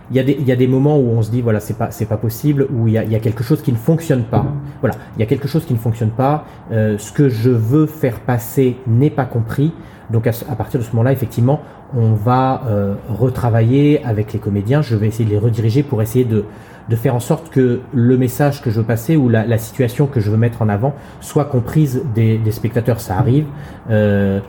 Il 0.10 0.16
y, 0.16 0.20
a 0.20 0.24
des, 0.24 0.34
y, 0.34 0.52
a 0.54 0.56
des 0.56 0.68
moments 0.68 0.98
où 0.98 1.10
on 1.10 1.22
se 1.22 1.30
dit 1.30 1.42
voilà 1.42 1.60
c'est 1.60 1.78
pas 1.78 1.92
c'est 1.92 2.06
pas 2.06 2.16
possible 2.16 2.68
où 2.72 2.88
il 2.88 2.94
y 2.94 2.98
a, 2.98 3.04
y 3.04 3.16
a, 3.16 3.20
quelque 3.20 3.44
chose 3.44 3.62
qui 3.62 3.74
ne 3.74 3.78
fonctionne 3.78 4.24
pas 4.24 4.46
voilà 4.80 4.96
il 5.18 5.20
y 5.20 5.24
a 5.24 5.26
quelque 5.26 5.50
chose 5.50 5.66
qui 5.66 5.74
ne 5.74 5.78
fonctionne 5.80 6.12
pas 6.12 6.46
ce 6.72 7.12
que 7.12 7.28
je 7.28 7.50
veux 7.50 7.88
faire 7.88 8.22
passer 8.22 8.78
n'est 8.88 9.10
pas 9.10 9.26
compris 9.26 9.74
donc 10.10 10.26
à, 10.26 10.32
à 10.50 10.56
partir 10.56 10.80
de 10.80 10.86
ce 10.86 10.92
moment-là 10.92 11.12
effectivement 11.12 11.62
on 11.96 12.14
va 12.14 12.64
euh, 12.68 12.96
retravailler 13.10 14.04
avec 14.04 14.34
les 14.34 14.40
comédiens, 14.40 14.82
je 14.82 14.96
vais 14.96 15.08
essayer 15.08 15.26
de 15.26 15.30
les 15.30 15.38
rediriger 15.38 15.84
pour 15.84 16.02
essayer 16.02 16.26
de, 16.26 16.46
de 16.90 16.96
faire 16.96 17.16
en 17.16 17.20
sorte 17.20 17.50
que 17.50 17.82
le 17.94 18.18
message 18.18 18.62
que 18.62 18.70
je 18.70 18.80
veux 18.80 18.86
passer 18.86 19.16
ou 19.16 19.30
la, 19.30 19.58
situation 19.58 20.08
que 20.08 20.20
je 20.20 20.30
veux 20.30 20.38
mettre 20.38 20.62
en 20.62 20.70
avant 20.70 20.94
soit 21.22 21.46
comprise 21.46 22.04
des, 22.14 22.40
spectateurs. 22.52 23.00
Ça 23.00 23.18
arrive. 23.18 23.46
Euh, 23.90 24.40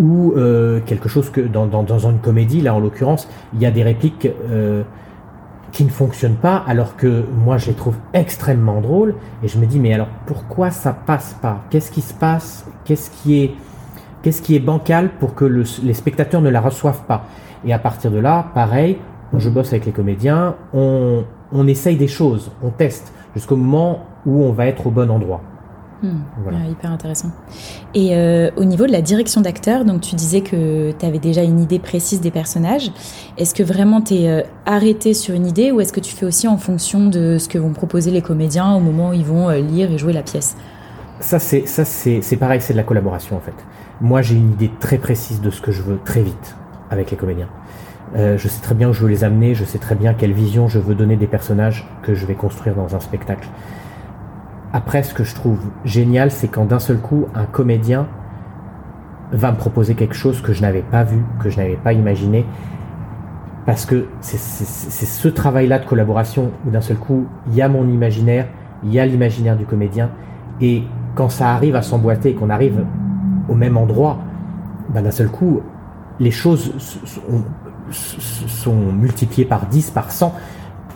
euh, 0.00 0.78
ou 0.78 0.80
quelque 0.84 1.08
chose 1.08 1.30
que 1.30 1.40
dans, 1.40 1.66
dans, 1.66 1.82
dans, 1.82 2.10
une 2.10 2.18
comédie, 2.18 2.60
là 2.60 2.74
en 2.74 2.80
l'occurrence, 2.80 3.28
il 3.54 3.60
y 3.60 3.66
a 3.66 3.70
des 3.70 3.82
répliques 3.82 4.28
qui 5.72 5.84
ne 5.84 5.90
fonctionnent 5.90 6.36
pas, 6.36 6.62
alors 6.66 6.96
que 6.96 7.24
moi 7.44 7.58
je 7.58 7.66
les 7.66 7.74
trouve 7.74 7.96
extrêmement 8.12 8.80
drôles, 8.80 9.14
et 9.42 9.48
je 9.48 9.58
me 9.58 9.66
dis 9.66 9.80
mais 9.80 9.92
alors 9.92 10.08
pourquoi 10.26 10.70
ça 10.70 10.92
passe 10.92 11.36
pas? 11.40 11.62
Qu'est-ce 11.70 11.90
qui 11.90 12.00
se 12.00 12.14
passe? 12.14 12.66
Qu'est-ce 12.84 13.10
qui 13.10 13.42
est 13.42 13.50
Qu'est-ce 14.22 14.40
qui 14.40 14.56
est 14.56 14.60
bancal 14.60 15.10
pour 15.20 15.34
que 15.34 15.44
les 15.44 15.92
spectateurs 15.92 16.40
ne 16.40 16.48
la 16.48 16.62
reçoivent 16.62 17.04
pas? 17.04 17.26
Et 17.66 17.74
à 17.74 17.78
partir 17.78 18.10
de 18.10 18.18
là, 18.18 18.46
pareil, 18.54 18.96
je 19.36 19.50
bosse 19.50 19.68
avec 19.72 19.84
les 19.84 19.92
comédiens, 19.92 20.54
on, 20.72 21.24
essaye 21.66 21.96
des 21.96 22.08
choses, 22.08 22.50
on 22.62 22.70
teste, 22.70 23.12
jusqu'au 23.34 23.56
moment 23.56 24.06
où 24.24 24.42
on 24.42 24.52
va 24.52 24.66
être 24.66 24.86
au 24.86 24.90
bon 24.90 25.10
endroit. 25.10 25.42
Hmm. 26.02 26.70
hyper 26.70 26.90
intéressant. 26.90 27.30
Et 27.94 28.14
euh, 28.14 28.50
au 28.56 28.64
niveau 28.64 28.86
de 28.86 28.92
la 28.92 29.00
direction 29.00 29.40
d'acteur, 29.40 29.84
donc 29.84 30.02
tu 30.02 30.14
disais 30.14 30.40
que 30.42 30.92
tu 30.92 31.06
avais 31.06 31.18
déjà 31.18 31.42
une 31.42 31.60
idée 31.60 31.78
précise 31.78 32.20
des 32.20 32.30
personnages. 32.30 32.90
Est-ce 33.38 33.54
que 33.54 33.62
vraiment 33.62 34.00
tu 34.00 34.14
es 34.14 34.28
euh, 34.28 34.42
arrêté 34.66 35.14
sur 35.14 35.34
une 35.34 35.46
idée 35.46 35.72
ou 35.72 35.80
est-ce 35.80 35.92
que 35.92 36.00
tu 36.00 36.14
fais 36.14 36.26
aussi 36.26 36.46
en 36.46 36.58
fonction 36.58 37.08
de 37.08 37.38
ce 37.38 37.48
que 37.48 37.58
vont 37.58 37.72
proposer 37.72 38.10
les 38.10 38.22
comédiens 38.22 38.74
au 38.74 38.80
moment 38.80 39.10
où 39.10 39.12
ils 39.14 39.24
vont 39.24 39.48
euh, 39.48 39.60
lire 39.60 39.90
et 39.90 39.98
jouer 39.98 40.12
la 40.12 40.22
pièce? 40.22 40.56
Ça, 41.20 41.38
c'est, 41.38 41.66
ça 41.66 41.84
c'est, 41.84 42.36
pareil, 42.36 42.60
c'est 42.60 42.74
de 42.74 42.78
la 42.78 42.84
collaboration 42.84 43.36
en 43.36 43.40
fait. 43.40 43.54
Moi, 44.00 44.20
j'ai 44.20 44.34
une 44.34 44.52
idée 44.52 44.70
très 44.80 44.98
précise 44.98 45.40
de 45.40 45.50
ce 45.50 45.62
que 45.62 45.72
je 45.72 45.80
veux 45.80 45.98
très 46.04 46.22
vite 46.22 46.56
avec 46.90 47.10
les 47.10 47.16
comédiens. 47.16 47.48
je 48.14 48.48
sais 48.48 48.60
très 48.60 48.74
bien 48.74 48.90
où 48.90 48.92
je 48.92 49.00
veux 49.00 49.08
les 49.08 49.24
amener, 49.24 49.54
je 49.54 49.64
sais 49.64 49.78
très 49.78 49.94
bien 49.94 50.12
quelle 50.12 50.32
vision 50.32 50.68
je 50.68 50.78
veux 50.78 50.94
donner 50.94 51.16
des 51.16 51.26
personnages 51.26 51.86
que 52.02 52.14
je 52.14 52.26
vais 52.26 52.34
construire 52.34 52.74
dans 52.74 52.94
un 52.94 53.00
spectacle. 53.00 53.48
Après, 54.76 55.04
ce 55.04 55.14
que 55.14 55.22
je 55.22 55.36
trouve 55.36 55.60
génial, 55.84 56.32
c'est 56.32 56.48
quand 56.48 56.64
d'un 56.64 56.80
seul 56.80 56.98
coup, 56.98 57.26
un 57.36 57.44
comédien 57.44 58.08
va 59.30 59.52
me 59.52 59.56
proposer 59.56 59.94
quelque 59.94 60.16
chose 60.16 60.42
que 60.42 60.52
je 60.52 60.62
n'avais 60.62 60.82
pas 60.82 61.04
vu, 61.04 61.22
que 61.40 61.48
je 61.48 61.58
n'avais 61.58 61.76
pas 61.76 61.92
imaginé. 61.92 62.44
Parce 63.66 63.86
que 63.86 64.08
c'est 64.20 64.36
ce 64.36 65.28
travail-là 65.28 65.78
de 65.78 65.86
collaboration 65.86 66.50
où 66.66 66.70
d'un 66.70 66.80
seul 66.80 66.96
coup, 66.96 67.26
il 67.46 67.54
y 67.54 67.62
a 67.62 67.68
mon 67.68 67.86
imaginaire, 67.86 68.48
il 68.82 68.92
y 68.92 68.98
a 68.98 69.06
l'imaginaire 69.06 69.56
du 69.56 69.64
comédien. 69.64 70.10
Et 70.60 70.82
quand 71.14 71.28
ça 71.28 71.50
arrive 71.50 71.76
à 71.76 71.82
s'emboîter 71.82 72.30
et 72.30 72.34
qu'on 72.34 72.50
arrive 72.50 72.84
au 73.48 73.54
même 73.54 73.76
endroit, 73.76 74.18
ben 74.88 75.02
d'un 75.02 75.12
seul 75.12 75.28
coup, 75.28 75.60
les 76.18 76.32
choses 76.32 76.72
sont 77.92 78.92
multipliées 78.92 79.46
par 79.46 79.66
10, 79.66 79.92
par 79.92 80.10
100 80.10 80.34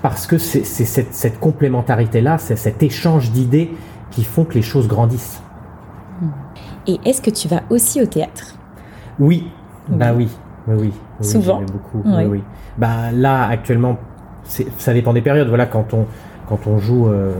parce 0.02 0.26
que 0.26 0.38
c'est 0.38 0.64
cette, 0.64 1.40
complémentarité-là, 1.40 2.38
c'est 2.38 2.56
cet 2.56 2.82
échange 2.82 3.30
d'idées 3.30 3.70
qui 4.10 4.24
font 4.24 4.44
que 4.44 4.54
les 4.54 4.62
choses 4.62 4.88
grandissent. 4.88 5.42
Et 6.86 6.98
est-ce 7.04 7.20
que 7.20 7.30
tu 7.30 7.48
vas 7.48 7.62
aussi 7.70 8.00
au 8.00 8.06
théâtre? 8.06 8.54
Oui, 9.18 9.50
bah 9.88 10.12
oui, 10.16 10.28
oui, 10.66 10.76
oui. 10.78 10.92
Souvent. 11.20 11.60
beaucoup. 11.60 12.02
Oui. 12.04 12.42
Bah 12.76 13.12
là, 13.12 13.46
actuellement, 13.48 13.98
ça 14.44 14.94
dépend 14.94 15.12
des 15.12 15.20
périodes. 15.20 15.48
Voilà, 15.48 15.66
quand 15.66 15.92
on 15.92 16.06
quand 16.48 16.66
on 16.66 16.78
joue 16.78 17.08
euh, 17.08 17.32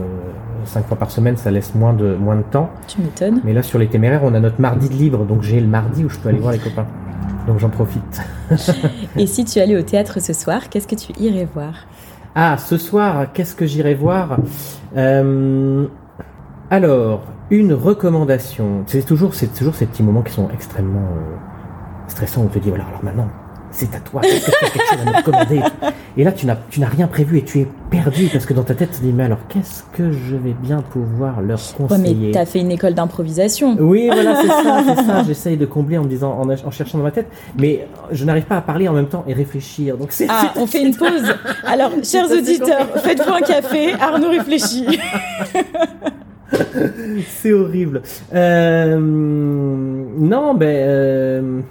cinq 0.65 0.85
fois 0.85 0.97
par 0.97 1.09
semaine, 1.09 1.35
ça 1.35 1.49
laisse 1.49 1.73
moins 1.73 1.93
de 1.93 2.15
moins 2.15 2.35
de 2.35 2.43
temps. 2.43 2.69
Tu 2.87 3.01
m'étonnes. 3.01 3.41
Mais 3.43 3.53
là, 3.53 3.63
sur 3.63 3.79
les 3.79 3.87
téméraires, 3.87 4.21
on 4.23 4.33
a 4.33 4.39
notre 4.39 4.61
mardi 4.61 4.87
de 4.87 4.93
libre, 4.93 5.25
donc 5.25 5.41
j'ai 5.41 5.59
le 5.59 5.67
mardi 5.67 6.05
où 6.05 6.09
je 6.09 6.19
peux 6.19 6.29
aller 6.29 6.39
voir 6.39 6.53
les 6.53 6.59
copains. 6.59 6.85
Donc 7.47 7.57
j'en 7.57 7.69
profite. 7.69 8.21
Et 9.17 9.25
si 9.25 9.45
tu 9.45 9.59
allais 9.59 9.77
au 9.77 9.81
théâtre 9.81 10.21
ce 10.21 10.33
soir, 10.33 10.69
qu'est-ce 10.69 10.87
que 10.87 10.95
tu 10.95 11.11
irais 11.19 11.47
voir? 11.51 11.73
Ah, 12.41 12.57
ce 12.57 12.77
soir, 12.77 13.33
qu'est-ce 13.33 13.53
que 13.53 13.65
j'irai 13.65 13.95
voir? 13.95 14.37
Euh, 14.95 15.85
Alors, 16.71 17.23
une 17.49 17.73
recommandation. 17.73 18.83
C'est 18.87 19.05
toujours, 19.05 19.33
toujours 19.57 19.75
ces 19.75 19.87
petits 19.87 20.03
moments 20.03 20.21
qui 20.21 20.31
sont 20.31 20.49
extrêmement 20.49 21.01
euh, 21.01 21.35
stressants 22.07 22.43
on 22.43 22.47
te 22.47 22.57
dit 22.59 22.69
voilà, 22.69 22.85
alors 22.85 23.03
maintenant, 23.03 23.27
c'est 23.71 23.93
à 23.95 23.99
toi, 23.99 24.21
est-ce 24.23 24.45
que 24.45 24.51
tu 24.51 24.65
as 24.65 24.69
quelque 24.69 24.89
chose 24.89 24.99
à 25.05 25.11
me 25.11 25.17
recommander 25.17 25.61
Et 26.17 26.23
là, 26.23 26.31
tu 26.31 26.45
n'as, 26.45 26.57
tu 26.69 26.79
n'as 26.79 26.87
rien 26.87 27.07
prévu 27.07 27.37
et 27.37 27.43
tu 27.43 27.59
es 27.59 27.67
perdu 27.89 28.27
parce 28.31 28.45
que 28.45 28.53
dans 28.53 28.63
ta 28.63 28.73
tête, 28.73 28.91
tu 28.91 28.99
te 28.99 29.03
dis, 29.03 29.13
mais 29.13 29.23
alors, 29.23 29.39
qu'est-ce 29.47 29.83
que 29.93 30.11
je 30.11 30.35
vais 30.35 30.53
bien 30.53 30.81
pouvoir 30.81 31.41
leur 31.41 31.59
conseiller 31.77 32.09
ouais, 32.09 32.15
mais 32.27 32.31
t'as 32.31 32.45
fait 32.45 32.59
une 32.59 32.71
école 32.71 32.93
d'improvisation. 32.93 33.75
Oui, 33.79 34.09
voilà, 34.11 34.35
c'est 34.41 34.47
ça, 34.47 34.83
c'est 34.87 35.05
ça. 35.05 35.23
J'essaye 35.23 35.57
de 35.57 35.65
combler 35.65 35.97
en 35.97 36.03
me 36.03 36.09
disant, 36.09 36.39
en, 36.39 36.71
cherchant 36.71 36.97
dans 36.97 37.03
ma 37.03 37.11
tête, 37.11 37.27
mais 37.57 37.87
je 38.11 38.25
n'arrive 38.25 38.45
pas 38.45 38.57
à 38.57 38.61
parler 38.61 38.87
en 38.87 38.93
même 38.93 39.07
temps 39.07 39.23
et 39.27 39.33
réfléchir. 39.33 39.97
Donc 39.97 40.11
c'est, 40.11 40.27
ah, 40.29 40.53
on 40.55 40.65
fait 40.65 40.81
une 40.81 40.95
pause. 40.95 41.35
Alors, 41.65 41.91
chers 42.03 42.29
auditeurs, 42.31 42.87
faites-vous 42.97 43.33
un 43.33 43.41
café, 43.41 43.93
Arnaud 43.93 44.29
réfléchit. 44.29 44.99
c'est 47.41 47.53
horrible. 47.53 48.01
Euh, 48.33 48.97
non, 48.99 50.53
ben... 50.55 50.67
Euh, 50.67 51.61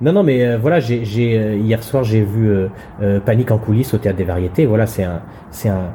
non, 0.00 0.12
non, 0.12 0.22
mais 0.22 0.44
euh, 0.44 0.58
voilà, 0.58 0.78
j'ai, 0.78 1.02
euh, 1.38 1.56
hier 1.56 1.82
soir 1.82 2.04
j'ai 2.04 2.20
vu 2.20 2.50
euh, 2.50 3.20
Panique 3.20 3.50
en 3.50 3.58
coulisses 3.58 3.94
au 3.94 3.98
théâtre 3.98 4.18
des 4.18 4.24
variétés. 4.24 4.66
Voilà, 4.66 4.86
c'est 4.86 5.04
un, 5.04 5.22
c'est 5.50 5.70
un, 5.70 5.92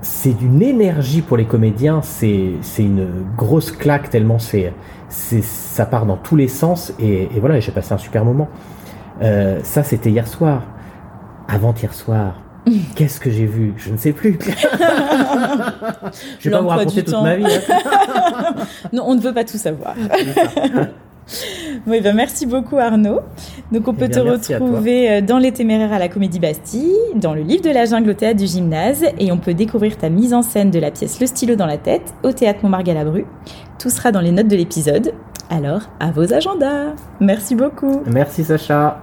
c'est 0.00 0.32
d'une 0.32 0.62
énergie 0.62 1.20
pour 1.20 1.36
les 1.36 1.44
comédiens. 1.44 2.00
C'est, 2.02 2.52
c'est 2.62 2.84
une 2.84 3.08
grosse 3.36 3.72
claque 3.72 4.08
tellement 4.08 4.38
c'est, 4.38 4.72
c'est, 5.08 5.42
ça 5.42 5.84
part 5.84 6.06
dans 6.06 6.16
tous 6.16 6.36
les 6.36 6.48
sens. 6.48 6.94
Et, 6.98 7.28
voilà, 7.40 7.60
j'ai 7.60 7.72
passé 7.72 7.92
un 7.92 7.98
super 7.98 8.24
moment. 8.24 8.48
ça, 9.20 9.82
c'était 9.82 10.10
hier 10.10 10.26
soir. 10.26 10.62
Avant-hier 11.48 11.92
soir. 11.92 12.40
Qu'est-ce 12.96 13.20
que 13.20 13.30
j'ai 13.30 13.44
vu? 13.44 13.74
Je 13.76 13.90
ne 13.90 13.98
sais 13.98 14.12
plus. 14.12 14.38
je 16.38 16.48
vais 16.48 16.50
pas 16.50 16.62
vous 16.62 16.68
raconter 16.68 17.04
toute 17.04 17.22
ma 17.22 17.36
vie. 17.36 17.44
Hein. 17.44 18.54
non, 18.94 19.04
on 19.08 19.14
ne 19.14 19.20
veut 19.20 19.34
pas 19.34 19.44
tout 19.44 19.58
savoir. 19.58 19.94
Oui, 21.86 22.00
ben 22.00 22.14
merci 22.14 22.46
beaucoup 22.46 22.78
Arnaud. 22.78 23.20
Donc 23.70 23.88
on 23.88 23.92
eh 23.92 23.96
peut 23.96 24.08
te 24.08 24.18
retrouver 24.18 25.10
euh, 25.10 25.20
dans 25.20 25.38
Les 25.38 25.52
Téméraires 25.52 25.92
à 25.92 25.98
la 25.98 26.08
Comédie 26.08 26.38
Bastille, 26.40 26.96
dans 27.14 27.34
le 27.34 27.42
livre 27.42 27.62
de 27.62 27.70
la 27.70 27.84
jungle 27.84 28.10
au 28.10 28.14
théâtre 28.14 28.38
du 28.38 28.46
gymnase, 28.46 29.04
et 29.18 29.32
on 29.32 29.38
peut 29.38 29.54
découvrir 29.54 29.96
ta 29.96 30.08
mise 30.08 30.34
en 30.34 30.42
scène 30.42 30.70
de 30.70 30.78
la 30.78 30.90
pièce 30.90 31.20
Le 31.20 31.26
stylo 31.26 31.56
dans 31.56 31.66
la 31.66 31.78
tête 31.78 32.14
au 32.22 32.32
théâtre 32.32 32.60
Montmargalabru. 32.62 33.24
Tout 33.78 33.90
sera 33.90 34.12
dans 34.12 34.20
les 34.20 34.32
notes 34.32 34.48
de 34.48 34.56
l'épisode. 34.56 35.12
Alors, 35.50 35.90
à 36.00 36.10
vos 36.10 36.32
agendas. 36.32 36.94
Merci 37.20 37.54
beaucoup. 37.54 38.02
Merci 38.06 38.44
Sacha. 38.44 39.02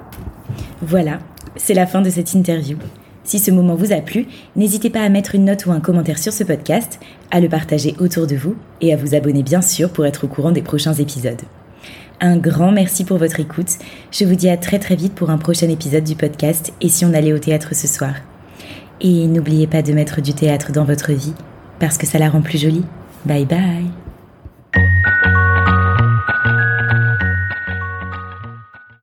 Voilà, 0.81 1.19
c'est 1.55 1.73
la 1.73 1.85
fin 1.85 2.01
de 2.01 2.09
cette 2.09 2.33
interview. 2.33 2.77
Si 3.23 3.37
ce 3.37 3.51
moment 3.51 3.75
vous 3.75 3.93
a 3.93 4.01
plu, 4.01 4.25
n'hésitez 4.55 4.89
pas 4.89 5.01
à 5.01 5.09
mettre 5.09 5.35
une 5.35 5.45
note 5.45 5.65
ou 5.67 5.71
un 5.71 5.79
commentaire 5.79 6.17
sur 6.17 6.33
ce 6.33 6.43
podcast, 6.43 6.99
à 7.29 7.39
le 7.39 7.49
partager 7.49 7.95
autour 7.99 8.25
de 8.25 8.35
vous 8.35 8.55
et 8.81 8.91
à 8.91 8.97
vous 8.97 9.13
abonner 9.13 9.43
bien 9.43 9.61
sûr 9.61 9.91
pour 9.91 10.07
être 10.07 10.23
au 10.23 10.27
courant 10.27 10.51
des 10.51 10.63
prochains 10.63 10.93
épisodes. 10.93 11.41
Un 12.21 12.37
grand 12.37 12.71
merci 12.71 13.05
pour 13.05 13.17
votre 13.17 13.39
écoute. 13.39 13.77
Je 14.11 14.25
vous 14.25 14.35
dis 14.35 14.49
à 14.49 14.57
très 14.57 14.79
très 14.79 14.95
vite 14.95 15.15
pour 15.15 15.29
un 15.29 15.37
prochain 15.37 15.69
épisode 15.69 16.03
du 16.03 16.15
podcast 16.15 16.73
Et 16.81 16.89
si 16.89 17.05
on 17.05 17.13
allait 17.13 17.33
au 17.33 17.39
théâtre 17.39 17.73
ce 17.73 17.87
soir. 17.87 18.13
Et 18.99 19.27
n'oubliez 19.27 19.67
pas 19.67 19.81
de 19.81 19.93
mettre 19.93 20.21
du 20.21 20.33
théâtre 20.33 20.73
dans 20.73 20.83
votre 20.83 21.13
vie, 21.13 21.33
parce 21.79 21.97
que 21.97 22.05
ça 22.05 22.19
la 22.19 22.29
rend 22.29 22.41
plus 22.41 22.61
jolie. 22.61 22.83
Bye 23.25 23.45
bye 23.45 24.08